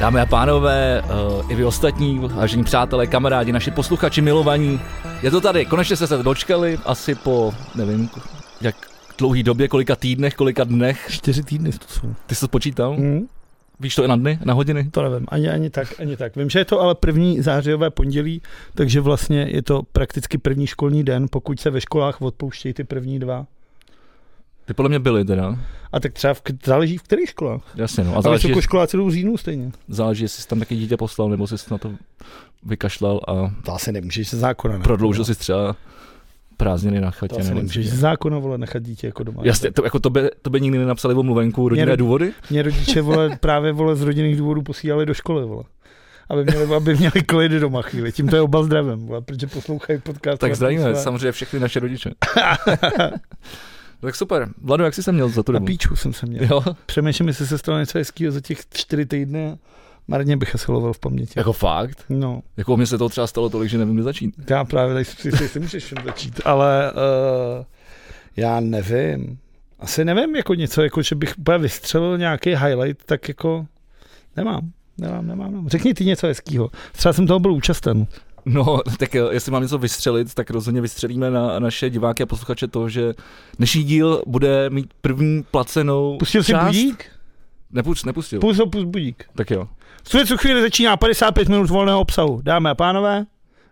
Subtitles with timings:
[0.00, 4.80] Dámy a pánové, uh, i vy ostatní, vážení přátelé, kamarádi, naši posluchači milovaní,
[5.22, 8.10] je to tady, konečně jste se dočkali, asi po, nevím,
[8.60, 8.76] jak
[9.18, 11.06] dlouhý době, kolika týdnech, kolika dnech.
[11.10, 12.14] Čtyři týdny to jsou.
[12.26, 12.96] Ty jsi to počítal?
[12.96, 13.28] Hmm.
[13.80, 14.90] Víš to i na dny, na hodiny?
[14.90, 16.36] To nevím, ani, ani tak, ani tak.
[16.36, 18.42] Vím, že je to ale první zářijové pondělí,
[18.74, 23.18] takže vlastně je to prakticky první školní den, pokud se ve školách odpouštějí ty první
[23.18, 23.46] dva.
[24.68, 25.58] Ty podle mě byly teda.
[25.92, 27.62] A tak třeba v, záleží v kterých školách.
[27.74, 28.14] Jasně, no.
[28.14, 29.70] A A záleží, vysokoškoláci jdou v říjnu stejně.
[29.88, 31.92] záleží, jestli jsi tam taky dítě poslal, nebo jsi na to
[32.62, 33.32] vykašlal a
[33.64, 34.78] To asi nemůžeš ze zákona.
[34.78, 34.82] Ne?
[34.84, 35.76] prodloužil si třeba
[36.56, 37.34] prázdniny na chatě.
[37.34, 39.42] To asi nemůžeš ze zákona vole nechat dítě jako doma.
[39.44, 42.32] Jasně, to, jako to by, to by nikdy nenapsali omluvenku, rodinné Mě- důvody?
[42.50, 45.46] Mě rodiče vole, právě vole z rodinných důvodů posílali do školy.
[45.46, 45.64] Vole.
[46.30, 48.12] Aby měli, aby měli klid doma chvíli.
[48.12, 50.40] Tím to je oba zdravím, vole, protože poslouchají podcast.
[50.40, 52.10] Tak zdravíme samozřejmě všechny naše rodiče.
[54.00, 54.48] tak super.
[54.62, 55.66] Vlado, jak jsi se měl za tu Na dobu?
[55.66, 56.44] píču jsem se měl.
[56.50, 59.58] Jo, Přemýšlím, jestli se stalo něco hezkého za těch čtyři týdny.
[60.08, 61.32] Marně bych asi lovil v paměti.
[61.36, 62.04] jako fakt.
[62.08, 64.34] No, Jako mně se to třeba stalo tolik, že nevím, kde začít.
[64.50, 67.64] já právě tady si si, si můžeš všem začít, ale uh,
[68.36, 69.38] já nevím.
[69.80, 73.66] Asi nevím, jako něco, jako že bych úplně vystřelil nějaký highlight, tak jako
[74.36, 74.70] nemám.
[74.98, 75.68] Nemám, nemám, nemám.
[75.68, 76.70] Řekni ty něco hezkého.
[76.92, 78.06] Třeba jsem toho byl účasten.
[78.48, 82.68] No, tak eh, jestli mám něco vystřelit, tak rozhodně vystřelíme na naše diváky a posluchače
[82.68, 83.14] to, že
[83.56, 86.66] dnešní díl bude mít první placenou Pustil jsi část.
[86.66, 87.04] budík?
[87.72, 88.40] Nepust, nepustil.
[88.40, 89.24] Pus, pus budík.
[89.36, 89.68] Tak jo.
[90.04, 92.40] V tuhle chvíli začíná 55 minut volného obsahu.
[92.44, 93.26] Dámy a pánové,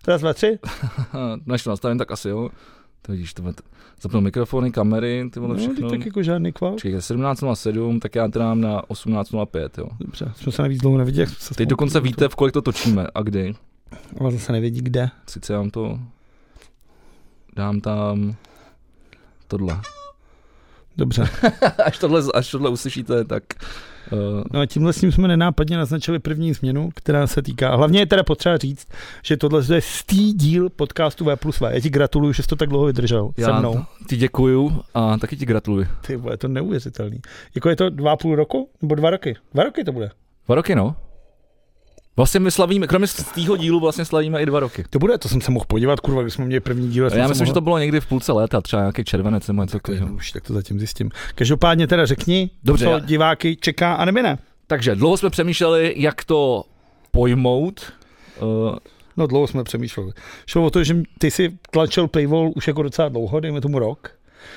[0.09, 0.59] raz, dva, tři.
[1.47, 2.49] Než to nastavím, tak asi jo.
[3.03, 3.43] To vidíš, to
[4.03, 5.91] zapnu mikrofony, kamery, ty vole No, všechno.
[5.91, 6.73] tak jako žádný kval.
[6.73, 9.87] Počkej, 17.07, tak já teda dám na 18.05, jo.
[10.01, 11.23] Dobře, jsme se navíc dlouho neviděli.
[11.23, 13.55] jak jsme se Teď dokonce víte, v kolik to točíme a kdy.
[14.20, 15.09] Ale zase nevědí kde.
[15.29, 15.98] Sice já vám to
[17.56, 18.37] dám tam
[19.48, 19.81] tohle.
[20.97, 21.28] Dobře.
[21.84, 23.43] až, tohle až tohle uslyšíte, tak
[24.12, 27.77] uh, No a tímhle s tím jsme nenápadně naznačili první změnu, která se týká.
[27.77, 28.89] Hlavně je teda potřeba říct,
[29.23, 31.71] že tohle je stý díl podcastu V plus V.
[31.75, 33.84] Já ti gratuluju, že jsi to tak dlouho vydržel se já mnou.
[34.09, 35.87] ti děkuju a taky ti gratuluji.
[36.06, 37.21] Ty je to neuvěřitelný.
[37.55, 38.71] Jako je to dva půl roku?
[38.82, 39.37] Nebo dva roky?
[39.55, 40.11] Dva roky to bude.
[40.47, 40.97] Dva roky, no.
[42.16, 44.84] Vlastně my slavíme, kromě z tého dílu vlastně slavíme i dva roky.
[44.91, 47.10] To bude, to jsem se mohl podívat, kurva, když jsme měli první díl.
[47.15, 50.09] Já myslím, že to bylo někdy v půlce léta, třeba nějaký červenec nebo něco takového.
[50.15, 51.10] Už, tak to zatím zjistím.
[51.34, 54.38] Každopádně teda řekni, Dobře, co já- diváky čeká a nebo ne.
[54.66, 56.65] Takže dlouho jsme přemýšleli, jak to
[57.10, 57.93] pojmout.
[58.43, 58.76] Uh,
[59.19, 60.12] No dlouho jsme přemýšleli.
[60.47, 64.10] Šlo o to, že ty si tlačil paywall už jako docela dlouho, dejme tomu rok.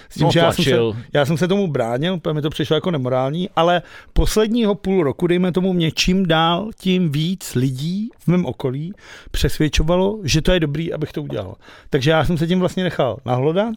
[0.10, 0.78] S tím, no, že já jsem, se,
[1.14, 3.82] já jsem se tomu bránil, protože mi to přišlo jako nemorální, ale
[4.14, 8.94] posledního půl roku, dejme tomu mě čím dál, tím víc lidí v mém okolí
[9.32, 11.56] přesvědčovalo, že to je dobrý, abych to udělal.
[11.90, 13.76] Takže já jsem se tím vlastně nechal nahlodat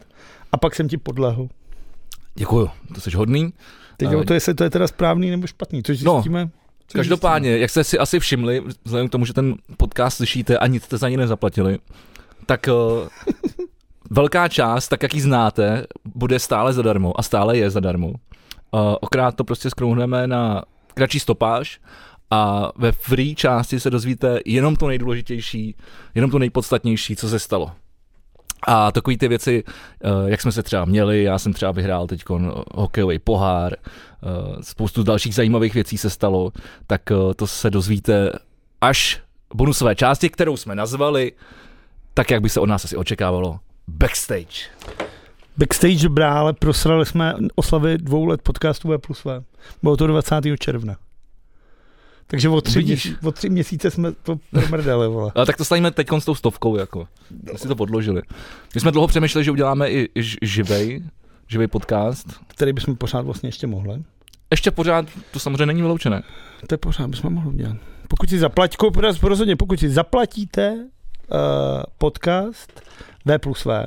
[0.51, 1.47] a pak jsem ti podlehl.
[2.35, 3.53] Děkuju, to jsi hodný.
[3.97, 6.49] Teď Ale- o to, jestli to je teda správný nebo špatný, což No, zjistíme.
[6.87, 10.67] což Každopádně, jak jste si asi všimli, vzhledem k tomu, že ten podcast slyšíte a
[10.67, 11.79] nic jste za ní nezaplatili,
[12.45, 13.07] tak uh,
[14.09, 18.07] velká část, tak jak ji znáte, bude stále zadarmo a stále je zadarmo.
[18.07, 18.15] Uh,
[19.01, 21.79] okrát to prostě skrouhneme na kratší stopáž
[22.31, 25.75] a ve free části se dozvíte jenom to nejdůležitější,
[26.15, 27.71] jenom to nejpodstatnější, co se stalo.
[28.67, 32.23] A takové ty věci, eh, jak jsme se třeba měli, já jsem třeba vyhrál teď
[32.75, 34.27] hokejový pohár, eh,
[34.61, 36.51] spoustu dalších zajímavých věcí se stalo,
[36.87, 38.31] tak eh, to se dozvíte
[38.81, 39.21] až
[39.53, 41.31] bonusové části, kterou jsme nazvali,
[42.13, 44.69] tak jak by se od nás asi očekávalo, backstage.
[45.57, 49.43] Backstage dobrá, ale prosrali jsme oslavy dvou let podcastu V plus V.
[49.83, 50.35] Bylo to 20.
[50.59, 50.95] června.
[52.27, 53.05] Takže o tři, Vidíš.
[53.05, 55.31] měsíce, o tři měsíce jsme to promrdali, vole.
[55.35, 57.07] Ale tak to stavíme teď s tou stovkou, jako.
[57.51, 58.21] My si to podložili.
[58.75, 60.09] My jsme dlouho přemýšleli, že uděláme i
[60.41, 61.03] živej,
[61.47, 62.27] živej podcast.
[62.47, 64.03] Který bychom pořád vlastně ještě mohli.
[64.51, 66.23] Ještě pořád, to samozřejmě není vyloučené.
[66.67, 67.77] To je pořád, bychom mohli udělat.
[68.07, 68.77] Pokud si zaplatí,
[69.21, 72.81] rozhodně, pokud si zaplatíte uh, podcast
[73.25, 73.85] V plus V,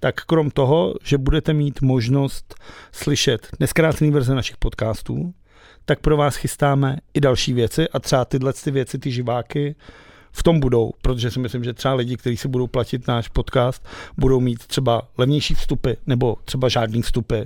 [0.00, 2.54] tak krom toho, že budete mít možnost
[2.92, 5.34] slyšet neskrácený verze našich podcastů,
[5.84, 9.74] tak pro vás chystáme i další věci a třeba tyhle ty věci, ty živáky,
[10.32, 13.88] v tom budou, protože si myslím, že třeba lidi, kteří si budou platit náš podcast,
[14.16, 17.40] budou mít třeba levnější vstupy nebo třeba žádný vstupy.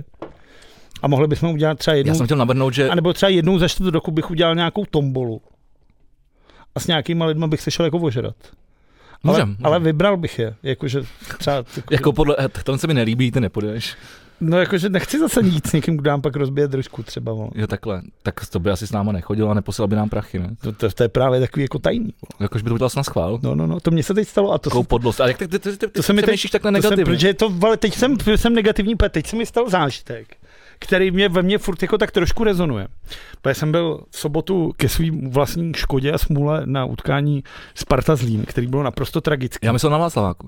[1.01, 3.59] A mohli bychom udělat třeba jednu Já jsem chtěl navrhnout, že a nebo třeba jednou
[3.59, 5.41] za čtvrt roku bych udělal nějakou tombolu.
[6.75, 8.35] A s nějakýma lidma bych se šel jako ožrat.
[9.23, 9.65] Ale, Můžem, můžem.
[9.65, 10.55] ale vybral bych je.
[10.63, 11.01] Jakože
[11.37, 13.95] třeba, jako, jako podle, eh, tohle se mi nelíbí, ty nepůjdeš.
[14.41, 17.33] No jakože nechci zase jít s někým, kdo nám pak rozbije držku třeba.
[17.33, 17.49] Vole.
[17.55, 18.01] Jo, takhle.
[18.23, 20.49] Tak to by asi s náma nechodil a neposílal by nám prachy, ne?
[20.61, 22.13] To, to, to, je právě takový jako tajný.
[22.39, 23.39] Jakož by to udělal na schvál.
[23.43, 25.21] No, no, no, to mě se teď stalo a to, se, podlost.
[25.21, 27.05] A jak ty, ty, ty, ty, to se mi teď, takhle to jsem, negativně?
[27.05, 30.37] protože to, vole, teď jsem, jsem negativní, teď se mi stal zážitek,
[30.83, 32.87] který mě ve mně furt jako tak trošku rezonuje.
[33.41, 37.43] Protože jsem byl v sobotu ke svým vlastní škodě a smůle na utkání
[37.75, 39.65] Sparta Zlín, který bylo naprosto tragický.
[39.65, 40.47] Já myslel na Václaváku.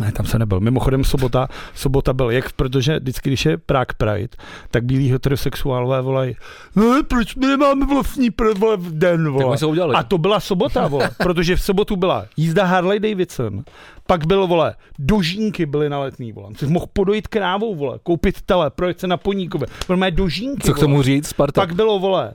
[0.00, 0.60] Ne, tam se nebyl.
[0.60, 4.28] Mimochodem sobota, sobota byl, jak protože vždycky, když je Prague Pride,
[4.70, 6.36] tak bílí heterosexuálové volají,
[6.76, 9.58] no, proč my nemáme vlastní vole, v den, Tak vole.
[9.58, 9.94] se udělali.
[9.94, 13.64] A to byla sobota, vole, protože v sobotu byla jízda Harley Davidson,
[14.06, 16.48] pak bylo, vole, dožínky byly na letný, vole.
[16.56, 19.66] Jsi mohl podojit krávou, vole, koupit tele, projet se na poníkové,
[19.96, 20.80] mé dožínky, Co k vole.
[20.86, 21.60] tomu říct, Sparta?
[21.60, 22.34] Pak bylo, vole,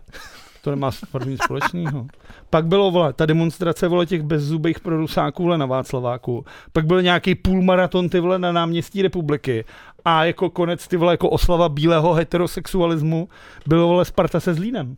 [0.63, 2.07] to nemá s prvním společného.
[2.49, 6.45] Pak bylo, vole, ta demonstrace, vole, těch bezzubých prorusáků, vole, na Václaváku.
[6.73, 9.65] Pak byl nějaký půlmaraton, ty vole, na náměstí republiky.
[10.05, 13.29] A jako konec, ty vole, jako oslava bílého heterosexualismu,
[13.67, 14.97] bylo, vole, Sparta se Zlínem.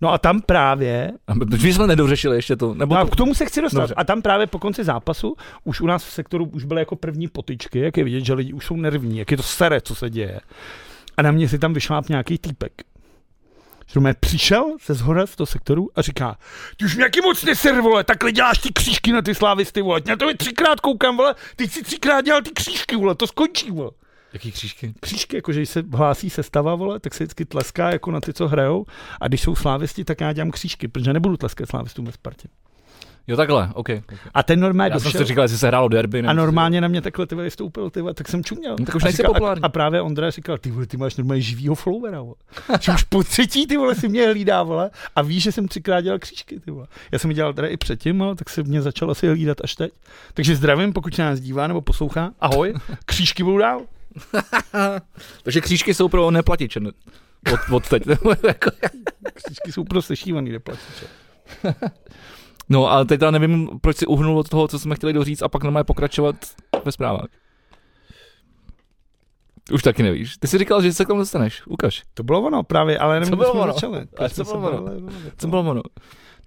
[0.00, 2.74] No a tam právě, Protože jsme nedořešili ještě to.
[2.74, 3.10] Nebo no a to...
[3.10, 3.80] k tomu se chci dostat.
[3.80, 3.94] Dobře.
[3.94, 7.28] A tam právě po konci zápasu už u nás v sektoru už byly jako první
[7.28, 10.10] potyčky, jak je vidět, že lidi už jsou nervní, jak je to sere, co se
[10.10, 10.40] děje.
[11.16, 12.72] A na mě si tam vyšláp nějaký týpek.
[13.86, 16.38] Že přišel ze zhora z toho sektoru a říká,
[16.76, 20.00] ty už mě jaký moc neser, vole, takhle děláš ty křížky na ty slávisty, vole,
[20.06, 23.90] na to třikrát koukám, vole, ty si třikrát dělal ty křížky, vole, to skončí, vole.
[24.32, 24.94] Jaký křížky?
[25.00, 28.48] Křížky, jakože když se hlásí sestava, vole, tak se vždycky tleská jako na ty, co
[28.48, 28.86] hrajou.
[29.20, 32.48] A když jsou slávisti, tak já dělám křížky, protože nebudu tleskat slávistům ve Spartě.
[33.26, 33.76] Jo, takhle, OK.
[33.78, 34.02] okay.
[34.34, 36.18] A ten normálně Já jsem došel, si říkal, jestli se hrálo derby.
[36.18, 38.76] a nebo- normálně na mě takhle ty vystoupil, ty tak jsem čuměl.
[38.80, 39.62] No, tak už a, říkal- populární.
[39.62, 42.34] a, a, právě Ondra říkal, ty vole, ty máš normálně živýho followera, vole.
[42.80, 46.00] Že už po třetí ty vole si mě hlídá, vole, a víš, že jsem třikrát
[46.00, 46.86] dělal křížky, ty vole.
[47.12, 49.74] Já jsem je dělal teda i předtím, ale tak se mě začal asi hlídat až
[49.74, 49.92] teď.
[50.34, 52.30] Takže zdravím, pokud se nás dívá nebo poslouchá.
[52.40, 52.74] Ahoj,
[53.06, 53.80] křížky budou dál.
[55.42, 56.80] Takže křížky jsou pro neplatiče.
[56.80, 56.90] ne?
[57.52, 58.02] Od, od teď.
[58.46, 58.70] Jako-
[59.34, 61.06] Křížky jsou prostě šívaný, neplatíče.
[62.68, 65.48] No a teď já nevím, proč si uhnul od toho, co jsme chtěli doříct a
[65.48, 66.36] pak normálně pokračovat
[66.84, 67.26] ve zprávách.
[69.72, 70.36] Už taky nevíš.
[70.36, 71.62] Ty jsi říkal, že se k tomu dostaneš.
[71.66, 72.02] Ukaž.
[72.14, 73.72] To bylo ono právě, ale nevím, Co bylo ono?
[73.72, 74.06] začali.
[74.34, 75.10] Co bylo ono?
[75.36, 75.82] Co bylo ono?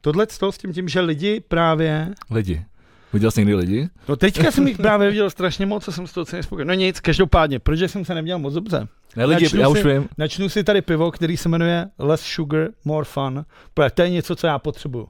[0.02, 2.66] Tohle s toho s tím, tím, že lidi právě Lidi.
[3.14, 3.90] Viděl jsi někdy lidi?
[4.08, 6.68] No teďka jsem jich právě viděl strašně moc a jsem z toho celý spokojený.
[6.68, 8.88] No nic, každopádně, protože jsem se neměl moc dobře.
[9.16, 10.10] Ne, lidi, Načnu já už si- vím.
[10.18, 13.46] Načnu si tady pivo, který se jmenuje Less Sugar, More Fun.
[13.74, 15.08] Protože to je něco, co já potřebuju.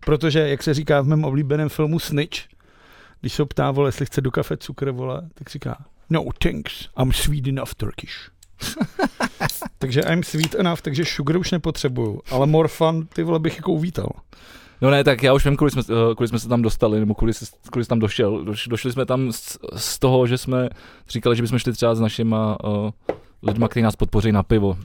[0.00, 2.38] Protože, jak se říká v mém oblíbeném filmu Snitch,
[3.20, 7.12] když se ptá, vole, jestli chce do kafe cukr, vole, tak říká, no thanks, I'm
[7.12, 8.30] sweet enough Turkish.
[9.78, 13.72] takže I'm sweet enough, takže sugar už nepotřebuju, ale more fun, ty vole, bych jako
[13.72, 14.08] uvítal.
[14.80, 17.14] No ne, tak já už vím, kvůli jsme, eh, kvůli jsme se tam dostali, nebo
[17.14, 17.32] kvůli,
[17.70, 18.44] kvůli jsi tam došel.
[18.44, 20.68] Doš, došli jsme tam z, z toho, že jsme
[21.08, 22.90] říkali, že bychom šli třeba s našima uh,
[23.42, 24.78] lidma, kteří nás podpoří na pivo.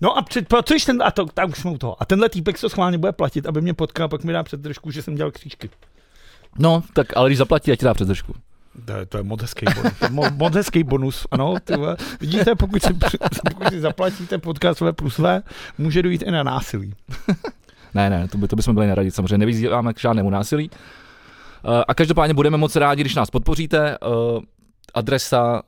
[0.00, 2.02] No a před, což ten, a to, tam už jsme u toho.
[2.02, 4.90] A tenhle týpek to schválně bude platit, aby mě potkal, pak mi dá před držku,
[4.90, 5.70] že jsem dělal křížky.
[6.58, 8.34] No, tak ale když zaplatí, já ti dá před držku.
[8.84, 9.92] To je, to je moc hezký bonus.
[10.10, 11.54] Mo, moc hezký bonus, ano.
[11.64, 11.96] Ty vole.
[12.20, 12.94] Vidíte, pokud si,
[13.48, 15.42] pokud si zaplatíte podcastové plus V,
[15.78, 16.94] může dojít i na násilí.
[17.94, 20.70] Ne, ne, to, by, to bychom byli neradit, samozřejmě nevyzýváme k žádnému násilí.
[20.70, 23.98] Uh, a každopádně budeme moc rádi, když nás podpoříte.
[23.98, 24.42] Uh,
[24.94, 25.62] adresa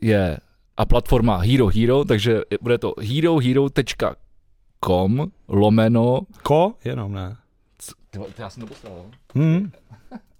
[0.00, 0.38] je
[0.78, 6.20] a platforma Hero Hero, takže bude to herohero.com lomeno.
[6.42, 6.72] Ko?
[6.84, 7.36] Jenom ne.
[8.10, 8.92] Ty, já jsem to poslal.
[9.34, 9.70] Hmm.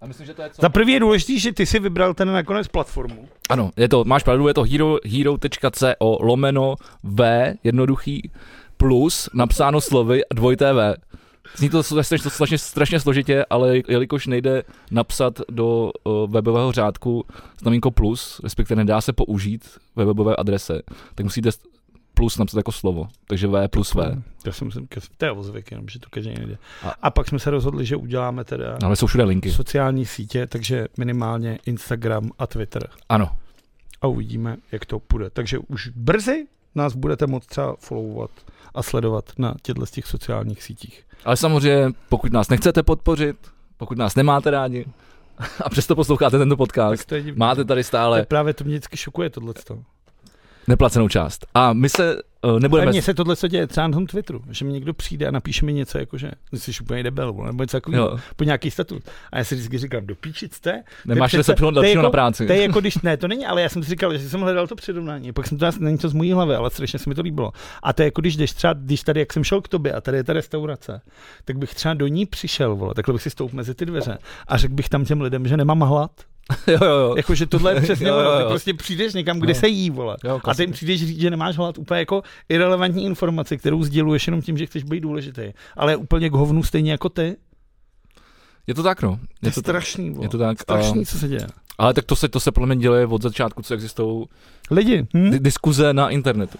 [0.01, 0.61] A myslím, že to je co?
[0.61, 3.27] Za prvý je důležité, že ty si vybral ten nakonec platformu.
[3.49, 8.31] Ano, je to, máš pravdu, je to hero, hero.co lomeno v jednoduchý
[8.77, 10.95] plus napsáno slovy a dvojité v.
[11.55, 17.25] Zní to strašně, strašně, strašně složitě, ale jelikož nejde napsat do uh, webového řádku
[17.61, 20.81] znamínko plus, respektive nedá se použít ve webové adrese,
[21.15, 21.49] tak musíte
[22.13, 23.07] plus napsat jako slovo.
[23.27, 24.23] Takže V plus V.
[24.43, 24.79] To jsem si,
[25.17, 26.57] to je ozvyk, jenom, že to každý nejde.
[26.83, 29.51] A- A pak jsme se rozhodli, že uděláme teda Ale jsou všude linky.
[29.51, 32.89] sociální sítě, takže minimálně Instagram a Twitter.
[33.09, 33.31] Ano.
[34.01, 35.29] A uvidíme, jak to půjde.
[35.29, 38.31] Takže už brzy nás budete moct třeba followovat
[38.75, 41.03] a sledovat na těchto těch sociálních sítích.
[41.25, 43.37] Ale samozřejmě, pokud nás nechcete podpořit,
[43.77, 44.85] pokud nás nemáte rádi
[45.65, 48.97] a přesto posloucháte tento podcast, to máte tady To je stále právě to mě vždycky
[48.97, 49.53] šokuje tohle.
[50.67, 51.45] neplacenou část.
[51.53, 52.91] A my se uh, nebudeme...
[52.91, 55.65] Mně se tohle co děje třeba na tom Twitteru, že mi někdo přijde a napíše
[55.65, 59.03] mi něco jako, že jsi úplně debel, nebo něco takového, po nějaký statut.
[59.31, 60.83] A já si vždycky říkám, do píči jste?
[61.05, 62.47] nemáš se přece- je lepšího jako- na práci.
[62.47, 64.67] To je jako když, ne, to není, ale já jsem si říkal, že jsem hledal
[64.67, 67.21] to přirovnání, pak jsem to, není to z mojí hlavy, ale strašně se mi to
[67.21, 67.51] líbilo.
[67.83, 70.01] A to je jako když jdeš třeba, když tady, jak jsem šel k tobě a
[70.01, 71.01] tady je ta restaurace,
[71.45, 74.17] tak bych třeba do ní přišel, vole, takhle bych si stoupil mezi ty dveře
[74.47, 76.11] a řekl bych tam těm lidem, že nemám hlad.
[76.67, 77.13] jo, jo, jo.
[77.17, 78.49] Jako, že tohle je přesně Jo, jo, ono, ty jo.
[78.49, 79.59] prostě přijdeš někam, kde No.
[79.59, 80.17] se jí, vole.
[80.23, 84.41] Jo, A ty přijdeš říct, že nemáš hlad, úplně jako irrelevantní informace, kterou sděluješ jenom
[84.41, 85.41] tím, že chceš být důležitý.
[85.77, 87.35] Ale je úplně k hovnu stejně jako ty.
[88.67, 89.11] Je to tak, no.
[89.11, 90.25] To Je je to, strašný, vole.
[90.25, 90.61] je to tak.
[90.61, 91.47] Strašný, A, co se děje.
[91.77, 94.25] Ale tak to se, to se podle mě děje od začátku, co existují
[94.71, 95.07] Lidi.
[95.17, 95.31] Hm?
[95.31, 96.57] di- diskuze na internetu.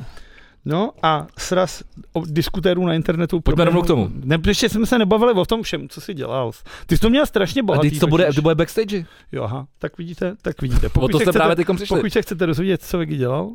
[0.66, 3.39] No a sraz o diskutérů na internetu.
[3.42, 4.10] Pojďme rovnou k tomu.
[4.24, 6.51] Ne, ještě jsme se nebavili o tom všem, co jsi dělal.
[6.86, 7.89] Ty jsi to měl strašně A bohatý.
[7.89, 8.36] teď to bude, totiž.
[8.36, 9.06] to bude backstage.
[9.32, 10.88] Jo, aha, tak vidíte, tak vidíte.
[10.88, 11.98] O Pokud, to se jste chcete, právě teď přišli.
[11.98, 13.50] pokud se chcete dozvědět, co Vegy dělal,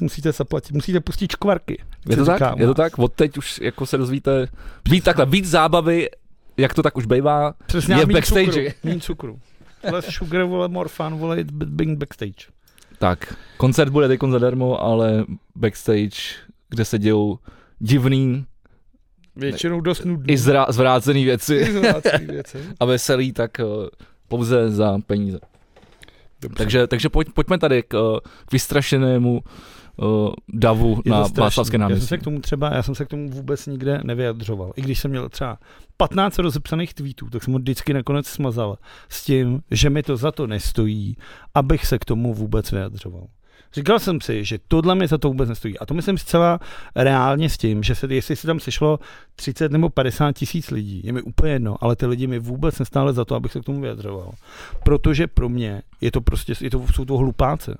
[0.00, 1.82] musíte zaplatit, musíte pustit čkvarky.
[2.08, 2.36] Je to tak?
[2.36, 2.98] říká Je to tak?
[2.98, 4.48] Od teď už jako se dozvíte
[4.90, 6.08] víc takhle, víc zábavy,
[6.56, 8.74] jak to tak už bývá, Přesně, je a v backstage.
[8.82, 9.40] Cukru, cukru.
[9.92, 12.55] Less sugar, vole, more fun, vole, it's being backstage.
[12.98, 15.24] Tak, koncert bude teď zadarmo, ale
[15.54, 16.16] backstage,
[16.68, 17.38] kde se dějou
[17.78, 18.46] divný
[19.36, 20.32] Většinou dost nudný.
[20.32, 22.58] i zra- zvrácený věci I zvrácený věci.
[22.80, 23.88] a veselý, tak uh,
[24.28, 25.38] pouze za peníze.
[26.40, 26.56] Dobře.
[26.56, 29.42] Takže, takže pojď, pojďme tady k, uh, k vystrašenému
[29.96, 31.20] uh, davu na.
[31.20, 32.06] Václavské Já jsem náměstí.
[32.06, 34.72] se k tomu třeba, já jsem se k tomu vůbec nikde nevyjadřoval.
[34.76, 35.58] I když jsem měl třeba
[35.96, 40.32] 15 rozepsaných tweetů, tak jsem ho vždycky nakonec smazal s tím, že mi to za
[40.32, 41.16] to nestojí,
[41.54, 43.26] abych se k tomu vůbec vyjadřoval.
[43.76, 45.78] Říkal jsem si, že tohle mi za to vůbec nestojí.
[45.78, 46.60] A to myslím zcela
[46.94, 48.98] reálně s tím, že se, jestli se tam sešlo
[49.36, 53.12] 30 nebo 50 tisíc lidí, je mi úplně jedno, ale ty lidi mi vůbec nestále
[53.12, 54.32] za to, abych se k tomu vyjadřoval.
[54.84, 57.70] Protože pro mě je to prostě, je to, jsou to hlupáci.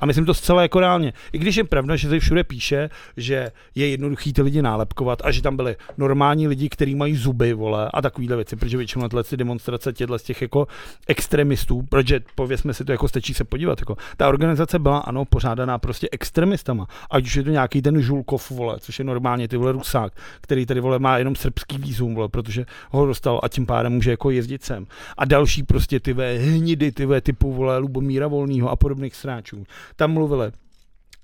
[0.00, 1.12] A myslím to zcela jako reálně.
[1.32, 5.30] I když je pravda, že se všude píše, že je jednoduchý ty lidi nálepkovat a
[5.30, 9.24] že tam byli normální lidi, kteří mají zuby, vole, a takovýhle věci, protože většinou tyhle
[9.24, 10.66] ty demonstrace těchto z těch jako
[11.06, 15.78] extremistů, protože pověsme si to, jako stačí se podívat, jako ta organizace byla, ano, pořádaná
[15.78, 19.72] prostě extremistama, ať už je to nějaký ten Žulkov, vole, což je normálně ty vole
[19.72, 23.92] Rusák, který tady vole má jenom srbský výzum, vole, protože ho dostal a tím pádem
[23.92, 24.86] může jako jezdit sem.
[25.18, 29.64] A další prostě ty hnidy, ty typu vole Lubomíra Volného a podobných sráčů.
[29.96, 30.52] Tam mluvili.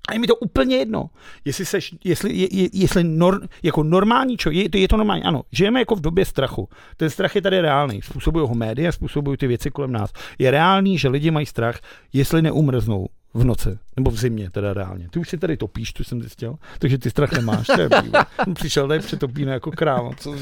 [0.09, 1.09] A je mi to úplně jedno,
[1.45, 5.23] jestli, seš, jestli, je, je, jestli nor, jako normální člověk, je, to, je to normální,
[5.23, 6.69] ano, žijeme jako v době strachu.
[6.97, 10.13] Ten strach je tady reálný, způsobují ho média, způsobují ty věci kolem nás.
[10.39, 11.79] Je reálný, že lidi mají strach,
[12.13, 15.09] jestli neumrznou v noci, nebo v zimě teda reálně.
[15.09, 17.67] Ty už si tady topíš, tu jsem zjistil, takže ty strach nemáš.
[17.67, 17.89] To je.
[18.53, 20.09] Přišel tady přetopíne jako kráva.
[20.17, 20.35] Co,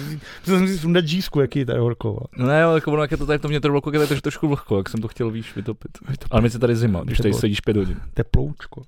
[0.44, 2.22] co jsem si sundat džísku, jaký je tady horkova.
[2.38, 4.16] No ne, ale jako ono, jak je to tady v tom vnitro bloku, jak je
[4.16, 5.98] to trošku vlhko, jak jsem to chtěl víš vytopit.
[6.32, 7.98] Ale my se tady zima, když tady sedíš pět hodin.
[8.14, 8.82] teploučko.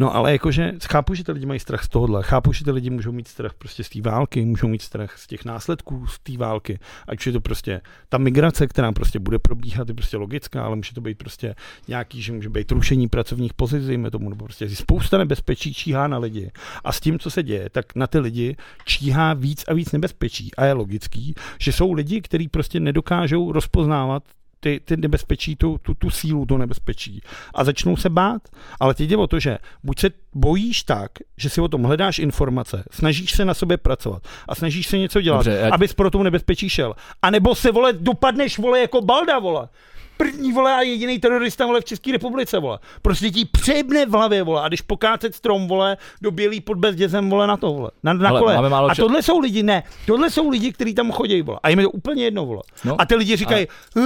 [0.00, 2.90] No ale jakože chápu, že ty lidi mají strach z tohohle, chápu, že ty lidi
[2.90, 6.36] můžou mít strach prostě z té války, můžou mít strach z těch následků z té
[6.36, 6.78] války,
[7.08, 10.76] ať už je to prostě ta migrace, která prostě bude probíhat, je prostě logická, ale
[10.76, 11.54] může to být prostě
[11.88, 16.18] nějaký, že může být rušení pracovních pozic, dejme tomu, nebo prostě spousta nebezpečí číhá na
[16.18, 16.50] lidi.
[16.84, 20.50] A s tím, co se děje, tak na ty lidi číhá víc a víc nebezpečí.
[20.54, 24.22] A je logický, že jsou lidi, kteří prostě nedokážou rozpoznávat
[24.60, 27.20] ty, ty nebezpečí, tu, tu, tu sílu, to nebezpečí.
[27.54, 28.42] A začnou se bát.
[28.80, 32.18] Ale teď jde o to, že buď se bojíš tak, že si o tom hledáš
[32.18, 36.10] informace, snažíš se na sobě pracovat a snažíš se něco dělat, Dobře, já- abys pro
[36.10, 36.94] tou nebezpečí šel.
[37.22, 39.68] A nebo se, vole, dopadneš, vole, jako balda, vole.
[40.16, 42.78] První, vole, a jediný terorista, vole, v České republice, vole.
[43.02, 47.30] Prostě ti přejbne v hlavě, vole, a když pokácet strom, vole, do bělý pod bezdězem,
[47.30, 47.90] vole, na to, vole.
[48.02, 48.56] Na, na Ale kole.
[48.56, 51.58] a ča- tohle jsou lidi, ne, tohle jsou lidi, kteří tam chodí, vole.
[51.62, 52.62] A jim je to úplně jedno, vole.
[52.84, 54.00] No, A ty lidi říkají, "Eh,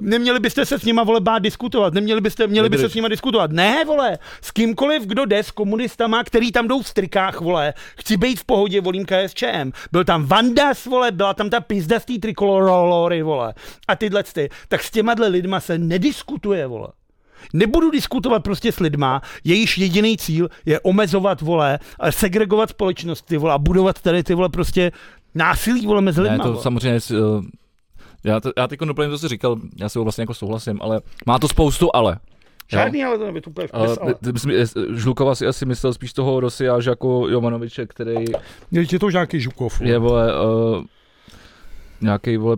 [0.00, 2.92] neměli byste se s nima, vole, bát diskutovat, neměli byste, měli byste Vydrž.
[2.92, 3.50] s nima diskutovat.
[3.52, 8.16] Ne, vole, s kýmkoliv, kdo jde s komunistama, který tam jdou v strikách, vole, chci
[8.16, 9.70] být v pohodě, volím KSČM.
[9.92, 13.54] Byl tam Vandas, vole, byla tam ta pizda z té trikolory, vole.
[13.88, 16.88] A tyhle ty, tak s těma dle lidma se nediskutuje, vole.
[17.52, 23.36] Nebudu diskutovat prostě s lidma, jejíž jediný cíl je omezovat, vole, a segregovat společnost, ty
[23.36, 24.92] vole, a budovat tady ty vole prostě
[25.34, 26.44] násilí, vole, mezi ne, lidma.
[26.44, 26.62] to vole.
[26.62, 27.44] samozřejmě, uh,
[28.24, 30.78] já, to, já teď doplním to, co jsi říkal, já si ho vlastně jako souhlasím,
[30.82, 32.12] ale má to spoustu ale.
[32.12, 32.78] Jo.
[32.78, 34.14] Žádný, ale to nebyl úplně vpis, ale.
[34.76, 38.24] eh, Žlukova si asi myslel spíš toho Rosiáže jako Jovanoviče, který
[38.70, 39.80] Je to už nějaký Žukov.
[39.80, 40.84] je, vole, uh,
[42.00, 42.56] nějaký, vole,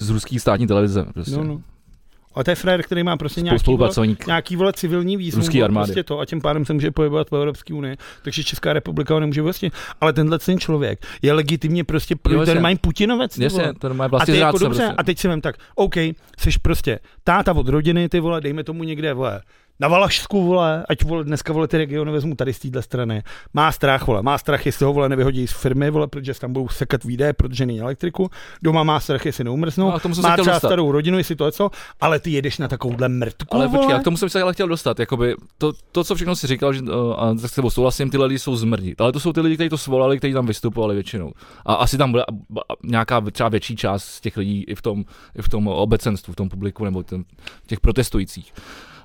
[0.00, 1.36] z ruský státní televize, prostě.
[1.36, 1.62] No, no.
[2.34, 3.90] A to je frajer, který má prostě nějaký, vole,
[4.26, 5.40] nějaký vole civilní výzum.
[5.40, 5.86] Ruský armády.
[5.86, 9.20] Prostě to, a tím pádem se může pohybovat v Evropské unii, takže Česká republika ho
[9.20, 9.70] nemůže vlastně.
[10.00, 13.38] Ale tenhle ten člověk je legitimně prostě Jo, ten mají Putinovec.
[13.38, 14.94] Jasně, ten má A vlastně ty jako dobře, prostě.
[14.96, 18.84] a teď si vem tak, OK, jsi prostě táta od rodiny, ty vole, dejme tomu
[18.84, 19.40] někde, vole,
[19.80, 23.22] na Valašsku, vole, ať vole, dneska vole ty regiony vezmu tady z téhle strany.
[23.54, 26.68] Má strach, vole, má strach, jestli ho vole nevyhodí z firmy, vole, protože tam budou
[26.68, 28.30] sekat výdaje, protože není elektriku.
[28.62, 29.86] Doma má strach, jestli neumrznou.
[29.86, 30.68] No, má třeba dostat.
[30.68, 31.70] starou rodinu, jestli to je co,
[32.00, 33.92] ale ty jedeš na takovouhle mrtku, Ale počkej, vole.
[33.92, 35.00] já k tomu jsem se ale chtěl dostat.
[35.00, 38.18] Jakoby to, to, co všechno si říkal, že, uh, a tak s tebou souhlasím, ty
[38.18, 38.94] lidi jsou zmrdí.
[38.98, 41.32] Ale to jsou ty lidi, kteří to svolali, kteří tam vystupovali většinou.
[41.66, 42.24] A asi tam bude
[42.82, 45.04] nějaká třeba větší část z těch lidí i v tom,
[45.38, 47.24] i v tom obecenstvu, v tom publiku nebo ten,
[47.66, 48.52] těch protestujících.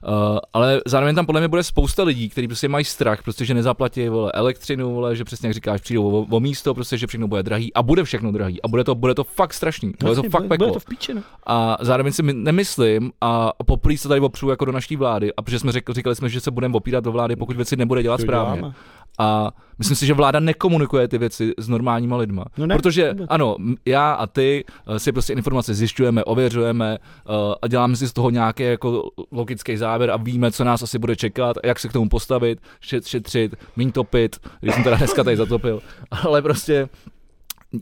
[0.08, 3.54] Uh, ale zároveň tam podle mě bude spousta lidí, kteří prostě mají strach, prostě, že
[3.54, 7.28] nezaplatí vole, elektřinu, vole, že přesně jak říkáš, přijdou o, o místo, prostě, že všechno
[7.28, 10.24] bude drahý a bude všechno drahý a bude to, bude to fakt strašný, bude to
[10.24, 10.68] fakt peklo.
[10.68, 11.22] bude to v píči, no.
[11.48, 15.42] A zároveň si my- nemyslím, a poprvé se tady opřu jako do naší vlády, a
[15.42, 18.18] protože jsme řekli, říkali jsme, že se budeme opírat do vlády, pokud věci nebude dělat
[18.18, 18.58] To správně.
[18.60, 18.76] děláme.
[19.18, 22.46] A myslím si, že vláda nekomunikuje ty věci s normálníma lidma.
[22.58, 23.28] No ne, Protože vůbec.
[23.30, 23.56] ano,
[23.86, 27.32] já a ty eh, si prostě informace zjišťujeme, ověřujeme eh,
[27.62, 31.16] a děláme si z toho nějaký jako logický závěr a víme, co nás asi bude
[31.16, 35.38] čekat, jak se k tomu postavit, šet, šetřit, méně topit, když jsem teda dneska tady
[35.38, 35.82] zatopil.
[36.24, 36.90] Ale prostě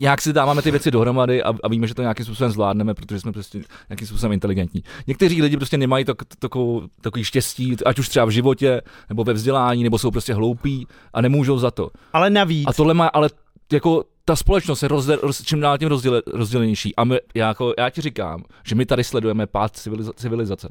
[0.00, 3.20] nějak si dáváme ty věci dohromady a, a víme, že to nějakým způsobem zvládneme, protože
[3.20, 4.82] jsme prostě nějakým způsobem inteligentní.
[5.06, 9.32] Někteří lidi prostě nemají tak, takovou, takový štěstí, ať už třeba v životě, nebo ve
[9.32, 11.90] vzdělání, nebo jsou prostě hloupí a nemůžou za to.
[12.12, 13.30] Ale navíc, A tohle má, ale
[13.72, 16.96] jako ta společnost je rozde, roz, čím dál tím rozděle, rozdělenější.
[16.96, 20.68] A my, já, jako, já ti říkám, že my tady sledujeme pád civiliza, civilizace.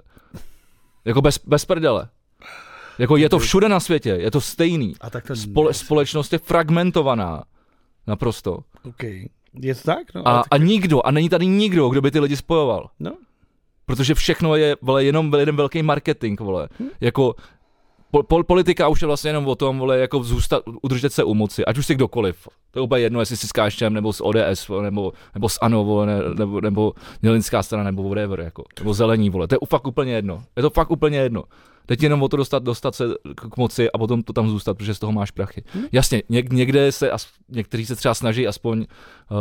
[1.06, 2.10] Jako bez, bez prdele.
[3.00, 4.96] Jako je to všude na světě, je to stejný.
[5.02, 7.44] a tak to Spole, společnost je fragmentovaná.
[8.08, 8.60] Naprosto.
[8.90, 9.30] okay.
[9.62, 10.14] Je to tak?
[10.16, 12.90] No, A, ale a nikdo, a není tady nikdo, kdo by ty lidi spojoval.
[13.00, 13.12] No.
[13.86, 16.70] Protože všechno je, vole, jenom jeden velký marketing, vole.
[16.80, 16.88] Hm.
[17.02, 17.36] Jako,
[18.12, 21.34] po, po, politika už je vlastně jenom o tom, vole, jako zůstat, udržet se u
[21.34, 22.48] moci, ať už si kdokoliv.
[22.72, 25.84] To je úplně jedno, jestli si s KSČM, nebo s ODS, nebo, nebo s ANO,
[25.84, 29.48] vole, ne, nebo, nebo Mělinská strana, nebo whatever, jako, nebo zelení, vole.
[29.48, 30.44] To je fakt úplně jedno.
[30.56, 31.44] Je to fakt úplně jedno.
[31.86, 34.94] Teď jenom o to dostat, dostat se k moci a potom to tam zůstat, protože
[34.94, 35.64] z toho máš prachy.
[35.76, 35.82] Hm.
[35.92, 37.12] Jasně, něk, někde se,
[37.50, 38.86] někteří se třeba snaží aspoň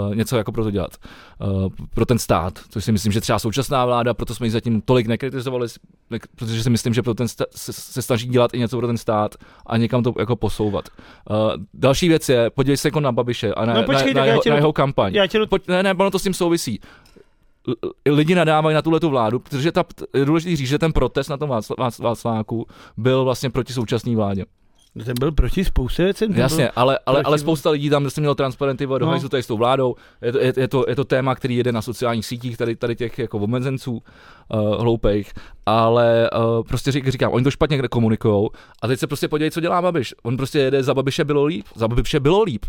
[0.08, 0.96] uh, něco jako pro to dělat.
[1.38, 4.80] Uh, pro ten stát, což si myslím, že třeba současná vláda, proto jsme ji zatím
[4.80, 5.68] tolik nekritizovali,
[6.10, 8.86] ne, protože si myslím, že pro ten sta- se, se, snaží dělat i něco pro
[8.86, 9.34] ten stát
[9.66, 10.88] a někam to jako posouvat.
[11.30, 11.36] Uh,
[11.74, 14.40] další věc je, podívej se jako na Babiše a na, No počkej, na, na, jeho,
[14.40, 15.14] tě na jeho kampaň.
[15.14, 15.40] Já tě.
[15.46, 16.80] Pojď, ne, ne, ono to s tím souvisí.
[17.68, 21.28] L- Lidi nadávají na tuhle tu vládu, protože ta, je důležité říct, že ten protest
[21.28, 22.66] na tom Václ- Václ- Václaváku
[22.96, 24.44] byl vlastně proti současné vládě.
[25.04, 26.26] Ten byl proti spoustě věcí.
[26.26, 29.28] ten Jasně, ale, ale, proti- ale spousta lidí tam prostě mělo transparenty, dohledu No.
[29.28, 29.94] tady s tou vládou.
[30.22, 32.96] Je to, je, je, to, je to téma, který jede na sociálních sítích, tady, tady
[32.96, 35.32] těch jako omezenců uh, hloupých,
[35.66, 38.50] ale uh, prostě řík, říkám, oni to špatně někde komunikujou
[38.82, 40.14] a teď se prostě podívej, co dělá Babiš.
[40.22, 42.66] On prostě jede, za Babiše bylo líp, za Babiše bylo líp.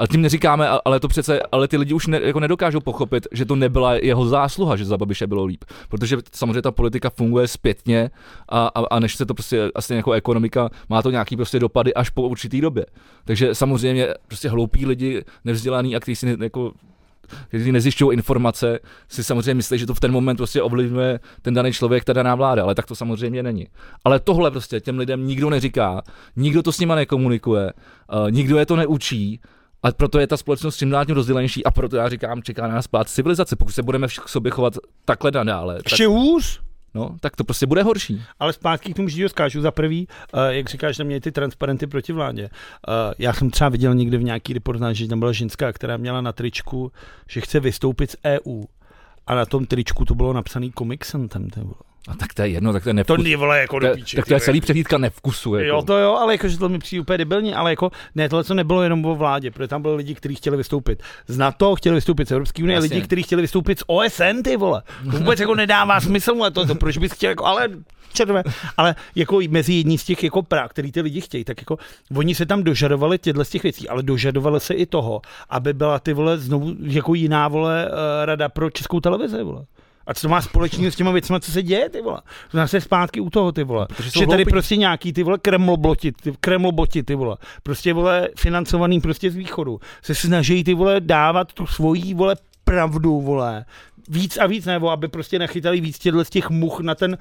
[0.00, 3.44] A tím neříkáme, ale to přece, ale ty lidi už ne, jako nedokážou pochopit, že
[3.44, 5.64] to nebyla jeho zásluha, že za Babiše bylo líp.
[5.88, 8.10] Protože samozřejmě ta politika funguje zpětně
[8.48, 11.94] a, a, a než se to prostě asi jako ekonomika, má to nějaký prostě dopady
[11.94, 12.86] až po určitý době.
[13.24, 16.72] Takže samozřejmě prostě hloupí lidi, nevzdělaný a kteří si ne, jako
[17.48, 21.72] kteří nezjišťují informace, si samozřejmě myslí, že to v ten moment prostě ovlivňuje ten daný
[21.72, 23.66] člověk, ta daná vláda, ale tak to samozřejmě není.
[24.04, 26.02] Ale tohle prostě těm lidem nikdo neříká,
[26.36, 27.72] nikdo to s nima nekomunikuje,
[28.12, 29.40] uh, nikdo je to neučí,
[29.82, 32.74] a proto je ta společnost čím dál tím rozdělenější a proto já říkám, čeká na
[32.74, 33.56] nás pád civilizace.
[33.56, 36.60] Pokud se budeme k sobě chovat takhle nadále, tak, Ještě hůř.
[36.94, 38.22] no, tak to prostě bude horší.
[38.38, 41.86] Ale zpátky k tomu že skážu za prvý, uh, jak říkáš, že měli ty transparenty
[41.86, 42.42] proti vládě.
[42.42, 46.20] Uh, já jsem třeba viděl někde v nějaký reportáži, že tam byla ženská, která měla
[46.20, 46.92] na tričku,
[47.28, 48.64] že chce vystoupit z EU.
[49.26, 51.50] A na tom tričku to bylo napsaný Comic Santem.
[51.50, 51.89] ty vole.
[52.08, 53.24] A tak to je jedno, tak to je To nevkus.
[53.24, 55.54] nie vole jako to do píči, tak to je celý přehlídka nevkusu.
[55.54, 55.66] Jako.
[55.68, 58.54] Jo, to jo, ale jakože to mi přijde úplně debilní, ale jako ne, tohle co
[58.54, 62.28] nebylo jenom o vládě, protože tam byli lidi, kteří chtěli vystoupit z NATO, chtěli vystoupit
[62.28, 64.82] z Evropské unie, lidi, kteří chtěli vystoupit z OSN, ty vole.
[65.10, 67.68] To vůbec jako nedává smysl, ale to, to proč bys chtěl, jako, ale
[68.12, 68.42] červe,
[68.76, 71.76] ale jako mezi jední z těch jako práv, který ty lidi chtějí, tak jako
[72.16, 75.98] oni se tam dožadovali těchto z těch věcí, ale dožadovali se i toho, aby byla
[75.98, 79.64] ty vole znovu jako jiná vole eh, rada pro českou televizi, vole.
[80.06, 82.20] A co to má společného s těma věcmi, co se děje, ty vole?
[82.72, 83.86] Je zpátky u toho, ty vole.
[83.96, 84.50] Protože jsou Že tady hloupí.
[84.50, 87.36] prostě nějaký ty vole kremloboti, ty, kremloboti, ty vole.
[87.62, 89.80] Prostě vole financovaný prostě z východu.
[90.02, 93.64] Se snaží ty vole dávat tu svoji vole pravdu, vole.
[94.08, 97.18] Víc a víc, nebo aby prostě nechytali víc těchto z těch much na ten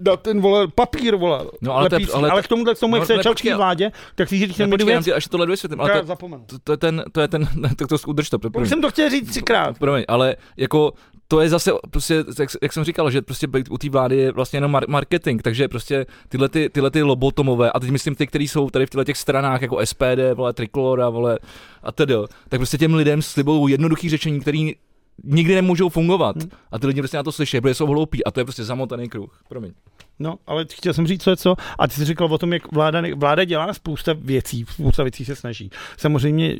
[0.00, 1.44] na ten vole papír, vole.
[1.60, 2.12] No, ale lepící.
[2.12, 4.38] ale to- ale, k tomuhle, k tomu, no, jak se začal k vládě, tak si
[4.38, 7.48] říct, ten věc, až tohle dovysvětlím, ale to, to, to, je ten, to je ten,
[7.76, 9.78] tak to udrž to, promiň, jsem to chtěl říct třikrát.
[9.78, 10.92] promiň, ale jako
[11.28, 14.56] to je zase, prostě, jak, jak jsem říkal, že prostě u té vlády je vlastně
[14.56, 18.48] jenom mar- marketing, takže prostě tyhle, ty, tyhle ty lobotomové, a teď myslím ty, kteří
[18.48, 21.38] jsou tady v těchto těch stranách, jako SPD, vole, Trikolora, vole,
[21.82, 22.14] a tedy,
[22.48, 24.74] tak prostě těm lidem slibují jednoduchý řečení, který
[25.24, 26.36] nikdy nemůžou fungovat.
[26.36, 26.50] Hmm.
[26.72, 29.08] A ty lidi prostě na to slyší, protože jsou hloupí a to je prostě zamotaný
[29.08, 29.40] kruh.
[29.48, 29.72] Promiň.
[30.18, 31.56] No, ale chtěl jsem říct, co je co.
[31.78, 35.36] A ty jsi říkal o tom, jak vláda, vláda dělá spousta věcí, spousta věcí se
[35.36, 35.70] snaží.
[35.96, 36.56] Samozřejmě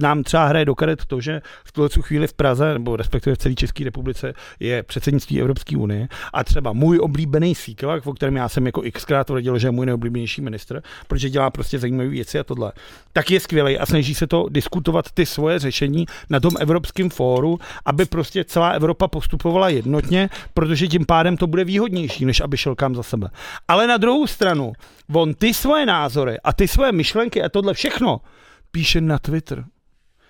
[0.00, 3.38] nám třeba hraje do karet to, že v tuhle chvíli v Praze, nebo respektive v
[3.38, 6.08] celé České republice, je předsednictví Evropské unie.
[6.32, 9.86] A třeba můj oblíbený Síkelak, o kterém já jsem jako xkrát tvrdil, že je můj
[9.86, 12.72] nejoblíbenější ministr, protože dělá prostě zajímavé věci a tohle,
[13.12, 17.58] tak je skvělý a snaží se to diskutovat ty svoje řešení na tom Evropském fóru,
[17.84, 22.56] aby aby prostě celá Evropa postupovala jednotně, protože tím pádem to bude výhodnější, než aby
[22.56, 23.28] šel kam za sebe.
[23.68, 24.72] Ale na druhou stranu,
[25.12, 28.20] on ty svoje názory a ty svoje myšlenky a tohle všechno
[28.70, 29.64] píše na Twitter.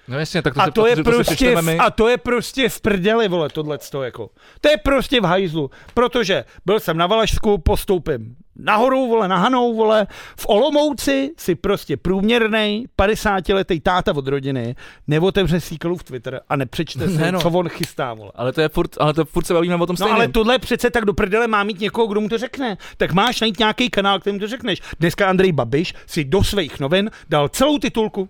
[0.08, 2.68] No jasně, tak to A si, to, je si prostě, v, a to je prostě
[2.68, 4.30] v prdeli, vole, tohleto jako.
[4.60, 9.74] To je prostě v hajzlu, protože byl jsem na Valašsku, postoupím nahoru, vole, na Hanou,
[9.74, 10.06] vole,
[10.40, 17.16] v Olomouci si prostě průměrný 50-letý táta od rodiny neotevře v Twitter a nepřečte si,
[17.18, 17.40] Ne, no.
[17.40, 18.32] co on chystá, vole.
[18.34, 20.14] Ale to je furt, ale to furt se bavíme o tom No stejném.
[20.16, 22.76] ale tohle přece tak do prdele má mít někoho, kdo mu to řekne.
[22.96, 24.82] Tak máš najít nějaký kanál, kterým to řekneš.
[25.00, 28.28] Dneska Andrej Babiš si do svých novin dal celou titulku.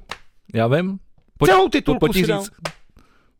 [0.54, 0.98] Já vím.
[1.44, 2.40] Celou titulku pojď si dal.
[2.42, 2.50] říct,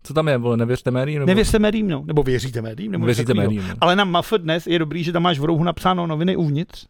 [0.02, 1.18] co tam je, vole, nevěřte médiím?
[1.18, 1.26] Nebo...
[1.26, 2.02] Nevěřte médiím, no.
[2.06, 2.92] Nebo věříte médiím.
[2.92, 3.74] Nebo Věříte médiím, no.
[3.80, 6.86] Ale na MAF dnes je dobrý, že tam máš v rohu napsáno noviny uvnitř.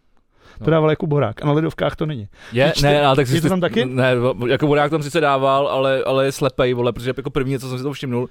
[0.59, 0.71] To No.
[0.71, 1.43] dával jako borák.
[1.43, 2.29] A na ledovkách to není.
[2.53, 3.85] Je, Čte- ne, ale tak si to tam taky?
[3.85, 4.13] Ne,
[4.49, 7.79] jako vodák tam sice dával, ale, ale je slepej, vole, protože jako první, co jsem
[7.79, 8.23] si to všimnul,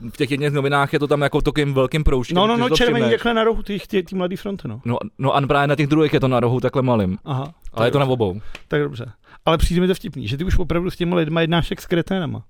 [0.00, 2.36] uh, v těch jedných novinách je to tam jako takým velkým proužkem.
[2.36, 4.80] No, no, no, to červený takhle na rohu, ty, ty, ty mladý fronty, no.
[4.84, 7.18] No, no a právě na těch druhých je to na rohu takhle malým.
[7.24, 7.54] Aha.
[7.74, 8.40] Ale je to na obou.
[8.68, 9.12] Tak dobře.
[9.44, 11.86] Ale přijde mi to vtipný, že ty už opravdu s těmi lidmi jednáš jak s
[11.86, 12.44] kreténama.